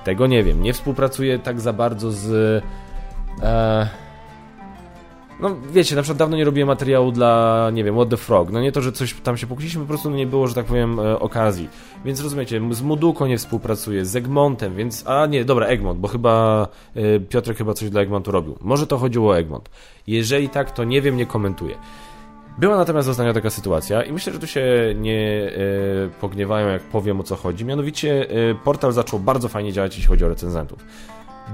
Tego 0.04 0.28
nie 0.28 0.44
wiem. 0.44 0.62
Nie 0.62 0.74
współpracuję 0.74 1.40
tak 1.40 1.62
za 1.62 1.74
bardzo 1.74 2.12
z... 2.12 2.64
E, 3.42 3.88
no 5.40 5.56
wiecie, 5.72 5.96
na 5.96 6.02
przykład 6.02 6.18
dawno 6.18 6.38
nie 6.38 6.46
robiłem 6.46 6.68
materiału 6.68 7.12
dla, 7.12 7.70
nie 7.74 7.84
wiem, 7.84 7.96
What 7.96 8.10
the 8.10 8.18
Frog. 8.18 8.52
No 8.52 8.62
nie 8.62 8.72
to, 8.72 8.82
że 8.82 8.92
coś 8.92 9.14
tam 9.14 9.38
się 9.38 9.48
pokłóciliśmy, 9.48 9.82
po 9.82 9.88
prostu 9.88 10.10
nie 10.10 10.28
było, 10.28 10.48
że 10.48 10.56
tak 10.56 10.66
powiem, 10.66 11.00
e, 11.00 11.20
okazji. 11.20 11.70
Więc 12.06 12.22
rozumiecie, 12.22 12.62
z 12.72 12.82
Moduko 12.82 13.28
nie 13.28 13.38
współpracuję, 13.38 14.06
z 14.06 14.16
Egmontem, 14.16 14.76
więc... 14.76 15.08
A 15.08 15.26
nie, 15.26 15.46
dobra, 15.46 15.66
Egmont, 15.66 16.00
bo 16.00 16.08
chyba 16.08 16.68
e, 16.96 17.20
Piotrek 17.20 17.58
chyba 17.58 17.74
coś 17.74 17.90
dla 17.90 18.02
Egmontu 18.02 18.32
robił. 18.32 18.58
Może 18.62 18.88
to 18.88 18.98
chodziło 18.98 19.32
o 19.32 19.38
Egmont. 19.38 19.70
Jeżeli 20.08 20.50
tak, 20.50 20.72
to 20.72 20.84
nie 20.84 21.02
wiem, 21.02 21.18
nie 21.18 21.26
komentuję. 21.26 21.76
Była 22.58 22.78
natomiast 22.78 23.10
ostatnio 23.10 23.34
taka 23.34 23.50
sytuacja 23.50 24.04
i 24.04 24.12
myślę, 24.12 24.34
że 24.34 24.40
tu 24.40 24.48
się 24.48 24.64
nie 24.96 25.52
e, 26.06 26.20
pogniewają, 26.22 26.68
jak 26.68 26.82
powiem 26.82 27.20
o 27.20 27.24
co 27.24 27.36
chodzi. 27.36 27.66
Mianowicie 27.66 28.30
e, 28.30 28.56
portal 28.56 28.92
zaczął 28.94 29.20
bardzo 29.20 29.50
fajnie 29.50 29.74
działać, 29.74 29.96
jeśli 29.96 30.08
chodzi 30.08 30.26
o 30.26 30.30
recenzentów. 30.30 30.86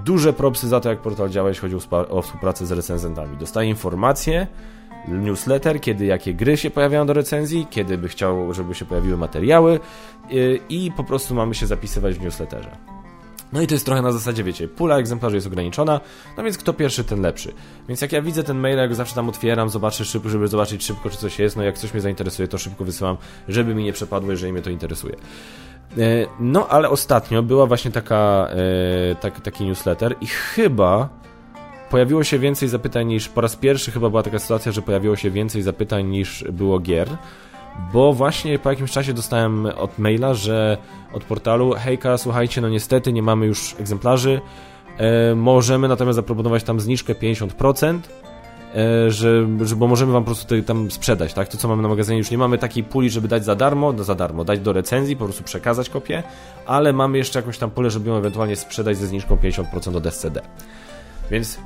Duże 0.05 0.33
propsy 0.33 0.67
za 0.67 0.79
to, 0.79 0.89
jak 0.89 0.99
portal 0.99 1.29
działa, 1.29 1.49
jeśli 1.49 1.61
chodzi 1.61 1.75
o 2.09 2.21
współpracę 2.21 2.65
z 2.65 2.71
recenzentami. 2.71 3.37
Dostaję 3.37 3.69
informacje, 3.69 4.47
newsletter, 5.07 5.81
kiedy 5.81 6.05
jakie 6.05 6.33
gry 6.33 6.57
się 6.57 6.69
pojawiają 6.69 7.05
do 7.05 7.13
recenzji, 7.13 7.67
kiedy 7.69 7.97
by 7.97 8.07
chciał, 8.07 8.53
żeby 8.53 8.75
się 8.75 8.85
pojawiły 8.85 9.17
materiały 9.17 9.79
y, 10.31 10.59
i 10.69 10.91
po 10.91 11.03
prostu 11.03 11.35
mamy 11.35 11.55
się 11.55 11.67
zapisywać 11.67 12.15
w 12.15 12.21
newsletterze. 12.21 12.98
No 13.53 13.61
i 13.61 13.67
to 13.67 13.75
jest 13.75 13.85
trochę 13.85 14.01
na 14.01 14.11
zasadzie, 14.11 14.43
wiecie, 14.43 14.67
pula 14.67 14.97
egzemplarzy 14.97 15.35
jest 15.35 15.47
ograniczona, 15.47 16.01
no 16.37 16.43
więc 16.43 16.57
kto 16.57 16.73
pierwszy, 16.73 17.03
ten 17.03 17.21
lepszy. 17.21 17.53
Więc 17.87 18.01
jak 18.01 18.11
ja 18.11 18.21
widzę 18.21 18.43
ten 18.43 18.59
mail, 18.59 18.77
jak 18.77 18.95
zawsze 18.95 19.15
tam 19.15 19.29
otwieram, 19.29 19.69
zobaczę 19.69 20.05
szybko, 20.05 20.29
żeby 20.29 20.47
zobaczyć 20.47 20.83
szybko, 20.83 21.09
czy 21.09 21.17
coś 21.17 21.39
jest, 21.39 21.55
no 21.55 21.63
jak 21.63 21.77
coś 21.77 21.93
mnie 21.93 22.01
zainteresuje, 22.01 22.47
to 22.47 22.57
szybko 22.57 22.83
wysyłam, 22.83 23.17
żeby 23.47 23.75
mi 23.75 23.83
nie 23.83 23.93
przepadło, 23.93 24.31
jeżeli 24.31 24.53
mnie 24.53 24.61
to 24.61 24.69
interesuje. 24.69 25.15
E, 25.97 26.27
no, 26.39 26.67
ale 26.67 26.89
ostatnio 26.89 27.43
była 27.43 27.65
właśnie 27.65 27.91
taka, 27.91 28.47
e, 29.11 29.15
tak, 29.15 29.41
taki 29.41 29.65
newsletter 29.65 30.15
i 30.21 30.27
chyba 30.27 31.09
pojawiło 31.89 32.23
się 32.23 32.39
więcej 32.39 32.69
zapytań 32.69 33.07
niż 33.07 33.29
po 33.29 33.41
raz 33.41 33.55
pierwszy 33.55 33.91
chyba 33.91 34.09
była 34.09 34.23
taka 34.23 34.39
sytuacja, 34.39 34.71
że 34.71 34.81
pojawiło 34.81 35.15
się 35.15 35.31
więcej 35.31 35.61
zapytań 35.61 36.05
niż 36.05 36.43
było 36.51 36.79
gier. 36.79 37.09
Bo 37.93 38.13
właśnie 38.13 38.59
po 38.59 38.69
jakimś 38.69 38.91
czasie 38.91 39.13
dostałem 39.13 39.65
od 39.65 39.99
maila, 39.99 40.33
że 40.33 40.77
od 41.13 41.23
portalu 41.23 41.73
hejka, 41.73 42.17
słuchajcie, 42.17 42.61
no 42.61 42.69
niestety 42.69 43.13
nie 43.13 43.23
mamy 43.23 43.45
już 43.45 43.75
egzemplarzy, 43.79 44.41
e, 44.97 45.35
możemy 45.35 45.87
natomiast 45.87 46.15
zaproponować 46.15 46.63
tam 46.63 46.79
zniżkę 46.79 47.15
50%, 47.15 47.99
E, 48.75 49.11
że, 49.11 49.47
że 49.61 49.75
bo 49.75 49.87
możemy 49.87 50.11
wam 50.11 50.23
po 50.23 50.25
prostu 50.25 50.63
tam 50.63 50.91
sprzedać, 50.91 51.33
tak? 51.33 51.47
To 51.47 51.57
co 51.57 51.67
mamy 51.67 51.81
na 51.81 51.87
magazynie, 51.87 52.17
już 52.17 52.31
nie 52.31 52.37
mamy 52.37 52.57
takiej 52.57 52.83
puli, 52.83 53.09
żeby 53.09 53.27
dać 53.27 53.45
za 53.45 53.55
darmo, 53.55 53.93
no 53.93 54.03
za 54.03 54.15
darmo, 54.15 54.45
dać 54.45 54.59
do 54.59 54.73
recenzji, 54.73 55.15
po 55.15 55.25
prostu 55.25 55.43
przekazać 55.43 55.89
kopię, 55.89 56.23
ale 56.65 56.93
mamy 56.93 57.17
jeszcze 57.17 57.39
jakąś 57.39 57.57
tam 57.57 57.71
pulę, 57.71 57.89
żeby 57.89 58.09
ją 58.09 58.15
ewentualnie 58.15 58.55
sprzedać 58.55 58.97
ze 58.97 59.07
zniżką 59.07 59.35
50% 59.35 59.95
od 59.95 60.05
SCD. 60.05 60.41
Więc 61.31 61.59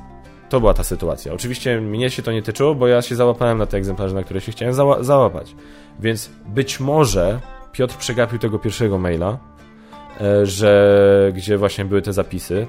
To 0.48 0.60
była 0.60 0.74
ta 0.74 0.84
sytuacja. 0.84 1.32
Oczywiście 1.32 1.80
mnie 1.80 2.10
się 2.10 2.22
to 2.22 2.32
nie 2.32 2.42
tyczyło, 2.42 2.74
bo 2.74 2.86
ja 2.86 3.02
się 3.02 3.16
załapałem 3.16 3.58
na 3.58 3.66
te 3.66 3.76
egzemplarze, 3.76 4.14
na 4.14 4.22
które 4.22 4.40
się 4.40 4.52
chciałem 4.52 4.74
zała 4.74 5.02
załapać. 5.02 5.54
Więc 6.00 6.30
być 6.46 6.80
może 6.80 7.40
Piotr 7.72 7.96
przegapił 7.96 8.38
tego 8.38 8.58
pierwszego 8.58 8.98
maila, 8.98 9.38
e, 10.20 10.46
że 10.46 11.32
gdzie 11.34 11.58
właśnie 11.58 11.84
były 11.84 12.02
te 12.02 12.12
zapisy. 12.12 12.66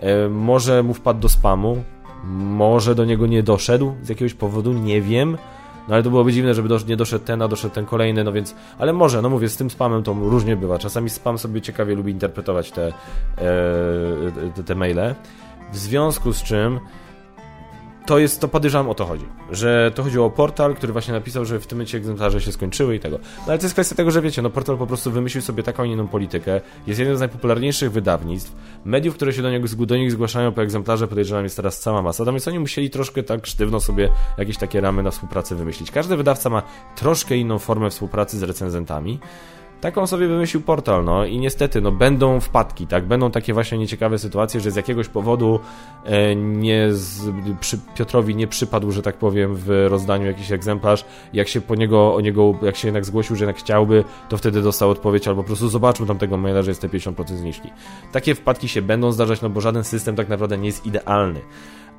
E, 0.00 0.28
może 0.28 0.82
mu 0.82 0.94
wpadł 0.94 1.20
do 1.20 1.28
spamu, 1.28 1.84
może 2.24 2.94
do 2.94 3.04
niego 3.04 3.26
nie 3.26 3.42
doszedł 3.42 3.94
z 4.02 4.08
jakiegoś 4.08 4.34
powodu, 4.34 4.72
nie 4.72 5.02
wiem. 5.02 5.38
No 5.88 5.94
ale 5.94 6.02
to 6.02 6.10
byłoby 6.10 6.32
dziwne, 6.32 6.54
żeby 6.54 6.68
do, 6.68 6.78
nie 6.88 6.96
doszedł 6.96 7.24
ten, 7.24 7.42
a 7.42 7.48
doszedł 7.48 7.74
ten 7.74 7.86
kolejny, 7.86 8.24
no 8.24 8.32
więc... 8.32 8.54
Ale 8.78 8.92
może, 8.92 9.22
no 9.22 9.30
mówię, 9.30 9.48
z 9.48 9.56
tym 9.56 9.70
spamem 9.70 10.02
to 10.02 10.12
różnie 10.12 10.56
bywa. 10.56 10.78
Czasami 10.78 11.10
spam 11.10 11.38
sobie 11.38 11.60
ciekawie 11.60 11.94
lubi 11.94 12.12
interpretować 12.12 12.70
te, 12.70 12.86
e, 12.86 12.92
te, 14.54 14.62
te 14.62 14.74
maile. 14.74 15.14
W 15.72 15.76
związku 15.76 16.32
z 16.32 16.42
czym 16.42 16.80
to 18.06 18.18
jest, 18.18 18.40
to 18.40 18.48
podejrzewam 18.48 18.88
o 18.88 18.94
to 18.94 19.06
chodzi, 19.06 19.24
że 19.50 19.92
to 19.94 20.02
chodziło 20.02 20.26
o 20.26 20.30
portal, 20.30 20.74
który 20.74 20.92
właśnie 20.92 21.14
napisał, 21.14 21.44
że 21.44 21.60
w 21.60 21.66
tym 21.66 21.78
momencie 21.78 21.98
egzemplarze 21.98 22.40
się 22.40 22.52
skończyły 22.52 22.96
i 22.96 23.00
tego. 23.00 23.18
No 23.18 23.44
ale 23.48 23.58
to 23.58 23.64
jest 23.64 23.74
kwestia 23.74 23.94
tego, 23.94 24.10
że 24.10 24.22
wiecie, 24.22 24.42
no 24.42 24.50
portal 24.50 24.78
po 24.78 24.86
prostu 24.86 25.10
wymyślił 25.10 25.42
sobie 25.42 25.62
taką 25.62 25.84
inną 25.84 26.08
politykę, 26.08 26.60
jest 26.86 27.00
jednym 27.00 27.16
z 27.16 27.20
najpopularniejszych 27.20 27.92
wydawnictw, 27.92 28.52
mediów, 28.84 29.14
które 29.14 29.32
się 29.32 29.42
do, 29.42 29.50
niego, 29.50 29.68
do 29.86 29.96
nich 29.96 30.12
zgłaszają 30.12 30.52
po 30.52 30.62
egzemplarze, 30.62 31.08
podejrzewam 31.08 31.44
jest 31.44 31.56
teraz 31.56 31.80
cała 31.80 32.02
masa, 32.02 32.24
więc 32.24 32.48
oni 32.48 32.58
musieli 32.58 32.90
troszkę 32.90 33.22
tak 33.22 33.46
sztywno 33.46 33.80
sobie 33.80 34.08
jakieś 34.38 34.56
takie 34.56 34.80
ramy 34.80 35.02
na 35.02 35.10
współpracę 35.10 35.54
wymyślić. 35.54 35.90
Każdy 35.90 36.16
wydawca 36.16 36.50
ma 36.50 36.62
troszkę 36.96 37.36
inną 37.36 37.58
formę 37.58 37.90
współpracy 37.90 38.38
z 38.38 38.42
recenzentami, 38.42 39.18
Taką 39.80 40.06
sobie 40.06 40.28
wymyślił 40.28 40.62
portal, 40.62 41.04
no 41.04 41.24
i 41.24 41.38
niestety, 41.38 41.80
no 41.80 41.92
będą 41.92 42.40
wpadki, 42.40 42.86
tak? 42.86 43.04
Będą 43.04 43.30
takie 43.30 43.54
właśnie 43.54 43.78
nieciekawe 43.78 44.18
sytuacje, 44.18 44.60
że 44.60 44.70
z 44.70 44.76
jakiegoś 44.76 45.08
powodu 45.08 45.60
e, 46.04 46.36
nie 46.36 46.92
z, 46.92 47.30
przy, 47.60 47.78
Piotrowi 47.94 48.36
nie 48.36 48.46
przypadł, 48.46 48.92
że 48.92 49.02
tak 49.02 49.16
powiem, 49.16 49.56
w 49.56 49.86
rozdaniu 49.88 50.26
jakiś 50.26 50.52
egzemplarz. 50.52 51.04
Jak 51.32 51.48
się 51.48 51.60
po 51.60 51.74
niego, 51.74 52.14
o 52.14 52.20
niego, 52.20 52.54
jak 52.62 52.76
się 52.76 52.88
jednak 52.88 53.04
zgłosił, 53.04 53.36
że 53.36 53.44
jednak 53.44 53.56
chciałby, 53.56 54.04
to 54.28 54.36
wtedy 54.36 54.62
dostał 54.62 54.90
odpowiedź, 54.90 55.28
albo 55.28 55.42
po 55.42 55.46
prostu 55.46 55.68
zobaczył 55.68 56.06
tam 56.06 56.18
tego 56.18 56.36
maila, 56.36 56.62
że 56.62 56.70
jest 56.70 56.80
te 56.80 56.88
50% 56.88 57.36
zniżki. 57.36 57.70
Takie 58.12 58.34
wpadki 58.34 58.68
się 58.68 58.82
będą 58.82 59.12
zdarzać, 59.12 59.42
no 59.42 59.50
bo 59.50 59.60
żaden 59.60 59.84
system 59.84 60.16
tak 60.16 60.28
naprawdę 60.28 60.58
nie 60.58 60.66
jest 60.66 60.86
idealny. 60.86 61.40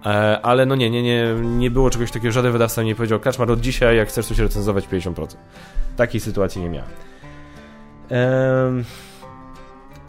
E, 0.06 0.42
ale 0.42 0.66
no 0.66 0.76
nie, 0.76 0.90
nie, 0.90 1.04
nie, 1.04 1.36
nie 1.44 1.72
było 1.72 1.90
czegoś 1.90 2.12
takiego, 2.12 2.32
żaden 2.32 2.52
wydawca 2.52 2.84
nie 2.84 2.96
powiedział, 2.96 3.20
Kaczmar, 3.20 3.52
od 3.52 3.60
dzisiaj, 3.60 3.98
jak 3.98 4.08
chcesz 4.08 4.26
coś 4.26 4.40
recenzować, 4.40 4.88
50%. 4.88 5.36
Takiej 5.98 6.22
sytuacji 6.22 6.62
nie 6.62 6.70
miałem. 6.70 6.90
Um, 8.10 8.84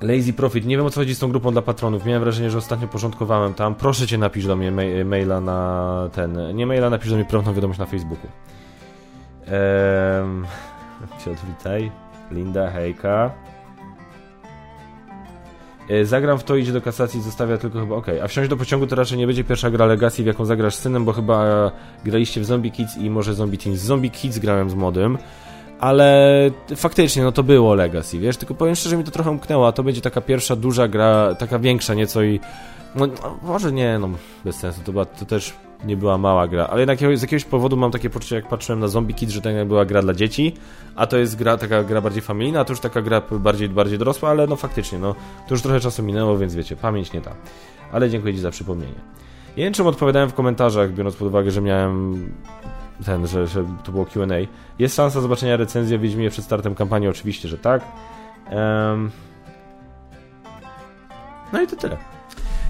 Lazy 0.00 0.32
Profit. 0.32 0.66
Nie 0.66 0.76
wiem 0.76 0.86
o 0.86 0.90
co 0.90 1.00
chodzi 1.00 1.14
z 1.14 1.18
tą 1.18 1.28
grupą 1.28 1.52
dla 1.52 1.62
patronów. 1.62 2.04
Miałem 2.04 2.22
wrażenie, 2.22 2.50
że 2.50 2.58
ostatnio 2.58 2.88
porządkowałem 2.88 3.54
tam. 3.54 3.74
Proszę 3.74 4.06
cię 4.06 4.18
napisz 4.18 4.46
do 4.46 4.56
mnie 4.56 4.72
maila 5.04 5.40
na 5.40 6.08
ten. 6.12 6.56
Nie 6.56 6.66
maila, 6.66 6.90
napisz 6.90 7.10
do 7.10 7.16
mnie 7.16 7.24
prywatną 7.24 7.54
wiadomość 7.54 7.78
na 7.80 7.86
Facebooku. 7.86 8.26
Um, 10.20 10.46
Piotr, 11.24 11.40
witaj. 11.48 11.90
Linda, 12.30 12.70
hejka. 12.70 13.30
E, 15.88 16.04
zagram 16.04 16.38
w 16.38 16.44
to, 16.44 16.56
idzie 16.56 16.72
do 16.72 16.80
kasacji, 16.80 17.22
zostawia 17.22 17.58
tylko 17.58 17.80
chyba. 17.80 17.96
Ok, 17.96 18.06
a 18.24 18.28
wsiąść 18.28 18.50
do 18.50 18.56
pociągu 18.56 18.86
to 18.86 18.96
raczej 18.96 19.18
nie 19.18 19.26
będzie 19.26 19.44
pierwsza 19.44 19.70
gra 19.70 19.86
Legacy, 19.86 20.22
w 20.22 20.26
jaką 20.26 20.44
zagrasz 20.44 20.74
z 20.74 20.78
synem, 20.78 21.04
bo 21.04 21.12
chyba 21.12 21.70
graliście 22.04 22.40
w 22.40 22.44
Zombie 22.44 22.70
Kids 22.70 22.96
i 22.96 23.10
może 23.10 23.34
Zombie 23.34 23.58
Teens. 23.58 23.80
Zombie 23.80 24.10
Kids 24.10 24.38
grałem 24.38 24.70
z 24.70 24.74
modem 24.74 25.18
ale 25.80 26.50
faktycznie, 26.76 27.22
no 27.22 27.32
to 27.32 27.42
było 27.42 27.74
Legacy, 27.74 28.18
wiesz, 28.18 28.36
tylko 28.36 28.54
powiem 28.54 28.74
szczerze, 28.74 28.96
mi 28.96 29.04
to 29.04 29.10
trochę 29.10 29.30
umknęło, 29.30 29.68
a 29.68 29.72
to 29.72 29.82
będzie 29.82 30.00
taka 30.00 30.20
pierwsza 30.20 30.56
duża 30.56 30.88
gra, 30.88 31.34
taka 31.34 31.58
większa 31.58 31.94
nieco 31.94 32.22
i 32.22 32.40
no, 32.94 33.06
no 33.06 33.38
może 33.42 33.72
nie, 33.72 33.98
no 33.98 34.10
bez 34.44 34.56
sensu, 34.56 34.80
to, 34.84 34.92
była, 34.92 35.04
to 35.04 35.24
też 35.24 35.54
nie 35.84 35.96
była 35.96 36.18
mała 36.18 36.48
gra, 36.48 36.66
ale 36.66 36.80
jednak 36.80 36.98
z 36.98 37.22
jakiegoś 37.22 37.44
powodu 37.44 37.76
mam 37.76 37.90
takie 37.90 38.10
poczucie, 38.10 38.36
jak 38.36 38.48
patrzyłem 38.48 38.80
na 38.80 38.88
Zombie 38.88 39.14
Kids, 39.14 39.32
że 39.32 39.40
to 39.40 39.48
była 39.66 39.84
gra 39.84 40.02
dla 40.02 40.14
dzieci, 40.14 40.54
a 40.96 41.06
to 41.06 41.18
jest 41.18 41.36
gra, 41.36 41.56
taka 41.56 41.84
gra 41.84 42.00
bardziej 42.00 42.22
familijna, 42.22 42.60
a 42.60 42.64
to 42.64 42.72
już 42.72 42.80
taka 42.80 43.02
gra 43.02 43.22
bardziej, 43.30 43.68
bardziej 43.68 43.98
dorosła, 43.98 44.30
ale 44.30 44.46
no 44.46 44.56
faktycznie, 44.56 44.98
no 44.98 45.14
to 45.48 45.54
już 45.54 45.62
trochę 45.62 45.80
czasu 45.80 46.02
minęło, 46.02 46.38
więc 46.38 46.54
wiecie, 46.54 46.76
pamięć 46.76 47.12
nie 47.12 47.20
ta. 47.20 47.34
Ale 47.92 48.10
dziękuję 48.10 48.34
Ci 48.34 48.40
za 48.40 48.50
przypomnienie. 48.50 49.00
Nie 49.56 49.64
wiem, 49.64 49.72
czym 49.72 49.86
odpowiadałem 49.86 50.30
w 50.30 50.34
komentarzach, 50.34 50.92
biorąc 50.92 51.16
pod 51.16 51.28
uwagę, 51.28 51.50
że 51.50 51.60
miałem 51.60 52.32
ten, 53.04 53.26
że, 53.26 53.46
że 53.46 53.64
to 53.84 53.92
było 53.92 54.06
QA. 54.06 54.26
Jest 54.78 54.96
szansa 54.96 55.20
zobaczenia 55.20 55.56
recenzji 55.56 55.96
o 55.96 55.98
Wiedźminie 55.98 56.30
przed 56.30 56.44
startem 56.44 56.74
kampanii? 56.74 57.08
Oczywiście, 57.08 57.48
że 57.48 57.58
tak. 57.58 57.82
Um... 58.50 59.10
No 61.52 61.62
i 61.62 61.66
to 61.66 61.76
tyle. 61.76 61.96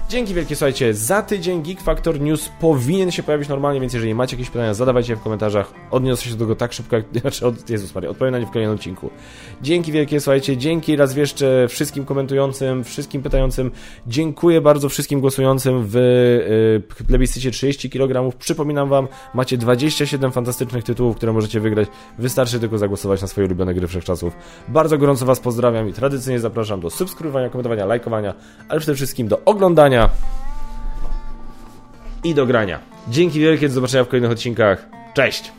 Dzięki 0.09 0.33
wielkie, 0.33 0.55
słuchajcie, 0.55 0.93
za 0.93 1.21
tydzień 1.21 1.63
Geek 1.63 1.81
Factor 1.81 2.21
News 2.21 2.51
powinien 2.59 3.11
się 3.11 3.23
pojawić 3.23 3.49
normalnie, 3.49 3.79
więc 3.79 3.93
jeżeli 3.93 4.15
macie 4.15 4.35
jakieś 4.35 4.49
pytania, 4.49 4.73
zadawajcie 4.73 5.13
je 5.13 5.17
w 5.17 5.21
komentarzach. 5.21 5.73
Odniosę 5.91 6.23
się 6.23 6.31
do 6.31 6.37
tego 6.37 6.55
tak 6.55 6.73
szybko, 6.73 6.95
jak... 6.95 7.05
Znaczy, 7.21 7.47
od... 7.47 7.69
Jezus 7.69 7.95
Maria, 7.95 8.09
odpowiem 8.09 8.31
na 8.31 8.39
nie 8.39 8.45
w 8.45 8.51
kolejnym 8.51 8.75
odcinku. 8.75 9.09
Dzięki 9.61 9.91
wielkie, 9.91 10.19
słuchajcie, 10.19 10.57
dzięki 10.57 10.95
raz 10.95 11.15
jeszcze 11.15 11.67
wszystkim 11.67 12.05
komentującym, 12.05 12.83
wszystkim 12.83 13.21
pytającym. 13.21 13.71
Dziękuję 14.07 14.61
bardzo 14.61 14.89
wszystkim 14.89 15.21
głosującym 15.21 15.83
w 15.87 15.93
yy, 16.97 17.05
plebiscycie 17.05 17.51
30 17.51 17.89
kg. 17.89 18.37
Przypominam 18.37 18.89
wam, 18.89 19.07
macie 19.33 19.57
27 19.57 20.31
fantastycznych 20.31 20.83
tytułów, 20.83 21.15
które 21.15 21.33
możecie 21.33 21.59
wygrać. 21.59 21.87
Wystarczy 22.19 22.59
tylko 22.59 22.77
zagłosować 22.77 23.21
na 23.21 23.27
swoje 23.27 23.47
ulubione 23.47 23.73
gry 23.73 23.87
wszechczasów. 23.87 24.33
Bardzo 24.67 24.97
gorąco 24.97 25.25
was 25.25 25.39
pozdrawiam 25.39 25.89
i 25.89 25.93
tradycyjnie 25.93 26.39
zapraszam 26.39 26.79
do 26.79 26.89
subskrybowania, 26.89 27.49
komentowania, 27.49 27.85
lajkowania, 27.85 28.33
ale 28.69 28.79
przede 28.79 28.95
wszystkim 28.95 29.27
do 29.27 29.41
oglądania 29.45 29.98
i 32.23 32.33
do 32.33 32.45
grania. 32.45 32.79
Dzięki 33.07 33.39
wielkie, 33.39 33.67
do 33.67 33.73
zobaczenia 33.73 34.03
w 34.03 34.07
kolejnych 34.07 34.31
odcinkach. 34.31 34.85
Cześć! 35.13 35.51